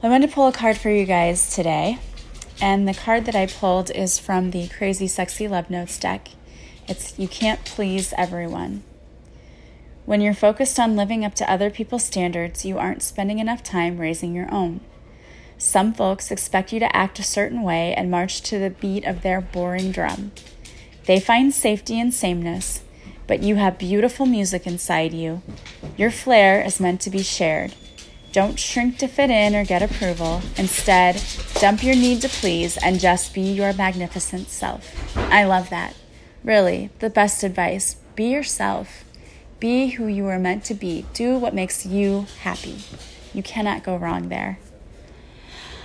I 0.01 0.07
went 0.07 0.23
to 0.23 0.29
pull 0.29 0.47
a 0.47 0.53
card 0.53 0.77
for 0.77 0.89
you 0.89 1.05
guys 1.05 1.53
today, 1.53 1.99
and 2.61 2.87
the 2.87 2.93
card 2.93 3.25
that 3.25 3.35
I 3.35 3.47
pulled 3.47 3.91
is 3.91 4.17
from 4.19 4.51
the 4.51 4.67
Crazy 4.69 5.07
Sexy 5.07 5.47
Love 5.47 5.69
Notes 5.69 5.97
deck. 5.99 6.29
It's 6.89 7.19
You 7.19 7.28
Can't 7.28 7.63
Please 7.65 8.15
Everyone. 8.17 8.82
When 10.08 10.21
you're 10.21 10.34
focused 10.34 10.80
on 10.80 10.95
living 10.95 11.23
up 11.23 11.36
to 11.36 11.47
other 11.47 11.69
people's 11.69 12.04
standards, 12.04 12.65
you 12.65 12.80
aren't 12.80 13.04
spending 13.04 13.38
enough 13.38 13.62
time 13.62 13.99
raising 13.99 14.34
your 14.34 14.52
own. 14.52 14.80
Some 15.60 15.93
folks 15.93 16.32
expect 16.32 16.73
you 16.73 16.80
to 16.80 16.95
act 16.95 17.19
a 17.19 17.23
certain 17.23 17.62
way 17.62 17.93
and 17.93 18.10
march 18.10 18.41
to 18.41 18.58
the 18.58 18.71
beat 18.71 19.06
of 19.06 19.21
their 19.21 19.39
boring 19.39 19.91
drum. 19.91 20.32
They 21.06 21.19
find 21.19 21.54
safety 21.54 21.99
in 21.99 22.12
sameness, 22.12 22.82
but 23.28 23.43
you 23.43 23.58
have 23.58 23.78
beautiful 23.78 24.25
music 24.25 24.65
inside 24.65 25.13
you. 25.13 25.43
Your 25.95 26.10
flair 26.10 26.60
is 26.60 26.80
meant 26.80 27.02
to 27.02 27.12
be 27.12 27.21
shared. 27.21 27.75
Don't 28.32 28.60
shrink 28.60 28.97
to 28.97 29.08
fit 29.08 29.30
in 29.30 29.56
or 29.56 29.63
get 29.63 29.84
approval. 29.84 30.41
Instead, 30.58 31.21
dump 31.62 31.84
your 31.84 31.93
need 31.93 32.23
to 32.23 32.30
please 32.30 32.78
and 32.78 32.99
just 32.99 33.36
be 33.36 33.41
your 33.41 33.73
magnificent 33.73 34.49
self. 34.49 35.15
I 35.15 35.43
love 35.43 35.69
that. 35.69 35.93
Really, 36.43 36.89
the 36.99 37.10
best 37.10 37.43
advice 37.43 37.95
be 38.15 38.32
yourself. 38.32 39.04
Be 39.60 39.88
who 39.91 40.08
you 40.08 40.25
are 40.28 40.39
meant 40.39 40.63
to 40.65 40.73
be. 40.73 41.06
Do 41.13 41.38
what 41.38 41.54
makes 41.54 41.86
you 41.86 42.28
happy. 42.41 42.80
You 43.34 43.43
cannot 43.43 43.84
go 43.84 43.97
wrong 43.97 44.30
there. 44.30 44.60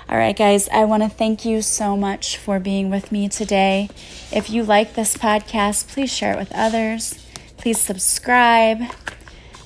All 0.09 0.19
right, 0.19 0.37
guys, 0.37 0.69
I 0.69 0.85
want 0.85 1.03
to 1.03 1.09
thank 1.09 1.45
you 1.45 1.63
so 1.63 1.97
much 1.97 2.37
for 2.37 2.61
being 2.61 2.91
with 2.91 3.11
me 3.11 3.29
today. 3.29 3.89
If 4.31 4.51
you 4.51 4.63
like 4.63 4.95
this 4.95 5.17
podcast, 5.17 5.89
please 5.89 6.13
share 6.13 6.35
it 6.35 6.39
with 6.39 6.53
others. 6.55 7.25
Please 7.57 7.81
subscribe. 7.81 8.83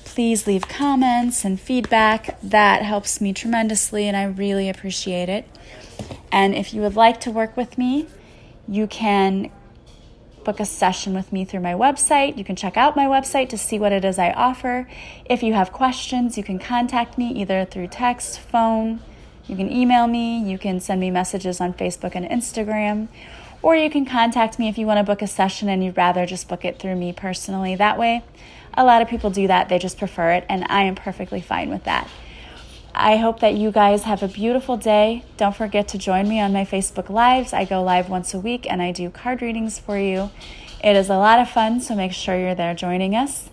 Please 0.05 0.47
leave 0.47 0.67
comments 0.67 1.43
and 1.43 1.59
feedback. 1.59 2.39
That 2.41 2.83
helps 2.83 3.19
me 3.19 3.33
tremendously, 3.33 4.07
and 4.07 4.15
I 4.15 4.23
really 4.23 4.69
appreciate 4.69 5.27
it. 5.29 5.45
And 6.31 6.55
if 6.55 6.73
you 6.73 6.81
would 6.81 6.95
like 6.95 7.19
to 7.21 7.31
work 7.31 7.57
with 7.57 7.77
me, 7.77 8.07
you 8.67 8.87
can 8.87 9.51
book 10.49 10.59
a 10.59 10.65
session 10.65 11.13
with 11.13 11.31
me 11.31 11.45
through 11.45 11.59
my 11.59 11.75
website. 11.75 12.35
You 12.35 12.43
can 12.43 12.55
check 12.55 12.75
out 12.75 12.95
my 12.95 13.05
website 13.05 13.49
to 13.49 13.57
see 13.57 13.77
what 13.77 13.91
it 13.91 14.03
is 14.03 14.17
I 14.17 14.31
offer. 14.31 14.87
If 15.25 15.43
you 15.43 15.53
have 15.53 15.71
questions, 15.71 16.39
you 16.39 16.43
can 16.43 16.57
contact 16.57 17.19
me 17.19 17.29
either 17.39 17.65
through 17.65 17.89
text, 17.89 18.39
phone, 18.39 18.99
you 19.45 19.55
can 19.55 19.71
email 19.71 20.07
me, 20.07 20.39
you 20.39 20.57
can 20.57 20.79
send 20.79 21.01
me 21.01 21.11
messages 21.11 21.61
on 21.61 21.75
Facebook 21.75 22.15
and 22.15 22.25
Instagram, 22.25 23.09
or 23.61 23.75
you 23.75 23.91
can 23.91 24.07
contact 24.07 24.57
me 24.57 24.67
if 24.67 24.79
you 24.79 24.87
want 24.87 24.97
to 24.97 25.03
book 25.03 25.21
a 25.21 25.27
session 25.27 25.69
and 25.69 25.83
you'd 25.83 25.95
rather 25.95 26.25
just 26.25 26.47
book 26.47 26.65
it 26.65 26.79
through 26.79 26.95
me 26.95 27.13
personally. 27.13 27.75
That 27.75 27.99
way, 27.99 28.23
a 28.73 28.83
lot 28.83 29.03
of 29.03 29.07
people 29.07 29.29
do 29.29 29.45
that, 29.45 29.69
they 29.69 29.77
just 29.77 29.99
prefer 29.99 30.31
it, 30.31 30.47
and 30.49 30.65
I 30.67 30.81
am 30.81 30.95
perfectly 30.95 31.41
fine 31.41 31.69
with 31.69 31.83
that. 31.83 32.09
I 33.01 33.15
hope 33.15 33.39
that 33.39 33.53
you 33.53 33.71
guys 33.71 34.03
have 34.03 34.21
a 34.21 34.27
beautiful 34.27 34.75
day. 34.75 35.23
Don't 35.37 35.55
forget 35.55 35.87
to 35.87 35.97
join 35.97 36.27
me 36.27 36.41
on 36.41 36.51
my 36.51 36.65
Facebook 36.65 37.09
Lives. 37.09 37.53
I 37.53 37.63
go 37.63 37.81
live 37.81 38.09
once 38.09 38.33
a 38.33 38.39
week 38.41 38.69
and 38.69 38.81
I 38.81 38.91
do 38.91 39.09
card 39.09 39.41
readings 39.41 39.79
for 39.79 39.97
you. 39.97 40.31
It 40.83 40.97
is 40.97 41.09
a 41.09 41.15
lot 41.15 41.39
of 41.39 41.49
fun, 41.49 41.79
so 41.79 41.95
make 41.95 42.11
sure 42.11 42.37
you're 42.37 42.55
there 42.55 42.75
joining 42.75 43.15
us. 43.15 43.51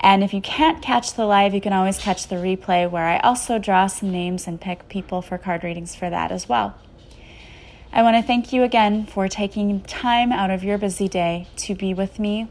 And 0.00 0.22
if 0.22 0.34
you 0.34 0.42
can't 0.42 0.82
catch 0.82 1.14
the 1.14 1.24
live, 1.24 1.54
you 1.54 1.62
can 1.62 1.72
always 1.72 1.96
catch 1.96 2.26
the 2.26 2.36
replay 2.36 2.88
where 2.88 3.06
I 3.06 3.20
also 3.20 3.58
draw 3.58 3.86
some 3.86 4.12
names 4.12 4.46
and 4.46 4.60
pick 4.60 4.86
people 4.90 5.22
for 5.22 5.38
card 5.38 5.64
readings 5.64 5.96
for 5.96 6.10
that 6.10 6.30
as 6.30 6.46
well. 6.46 6.74
I 7.90 8.02
want 8.02 8.18
to 8.18 8.22
thank 8.22 8.52
you 8.52 8.64
again 8.64 9.06
for 9.06 9.28
taking 9.28 9.80
time 9.80 10.30
out 10.30 10.50
of 10.50 10.62
your 10.62 10.76
busy 10.76 11.08
day 11.08 11.46
to 11.56 11.74
be 11.74 11.94
with 11.94 12.18
me. 12.18 12.48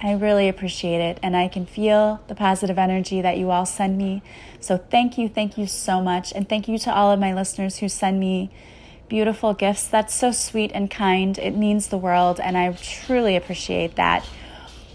I 0.00 0.12
really 0.12 0.48
appreciate 0.48 1.00
it, 1.00 1.18
and 1.22 1.36
I 1.36 1.48
can 1.48 1.64
feel 1.64 2.20
the 2.28 2.34
positive 2.34 2.78
energy 2.78 3.22
that 3.22 3.38
you 3.38 3.50
all 3.50 3.64
send 3.64 3.96
me. 3.96 4.22
So, 4.60 4.76
thank 4.76 5.16
you, 5.16 5.28
thank 5.28 5.56
you 5.56 5.66
so 5.66 6.02
much. 6.02 6.32
And 6.32 6.48
thank 6.48 6.68
you 6.68 6.78
to 6.80 6.94
all 6.94 7.10
of 7.10 7.18
my 7.18 7.32
listeners 7.32 7.78
who 7.78 7.88
send 7.88 8.20
me 8.20 8.50
beautiful 9.08 9.54
gifts. 9.54 9.86
That's 9.86 10.14
so 10.14 10.32
sweet 10.32 10.70
and 10.74 10.90
kind. 10.90 11.38
It 11.38 11.56
means 11.56 11.88
the 11.88 11.98
world, 11.98 12.40
and 12.40 12.58
I 12.58 12.72
truly 12.72 13.36
appreciate 13.36 13.96
that. 13.96 14.28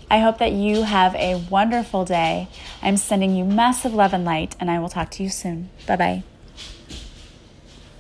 I 0.10 0.20
hope 0.20 0.40
that 0.40 0.52
you 0.52 0.84
have 0.84 1.16
a 1.16 1.36
wonderful 1.50 2.04
day. 2.06 2.50
I'm 2.82 2.98
sending 2.98 3.36
you 3.36 3.46
massive 3.46 3.94
love 3.94 4.14
and 4.14 4.26
light, 4.26 4.56
and 4.60 4.70
I 4.70 4.80
will 4.80 4.90
talk 4.90 5.10
to 5.12 5.24
you 5.24 5.30
soon. 5.30 5.70
Bye 5.88 5.96
bye. 5.96 6.31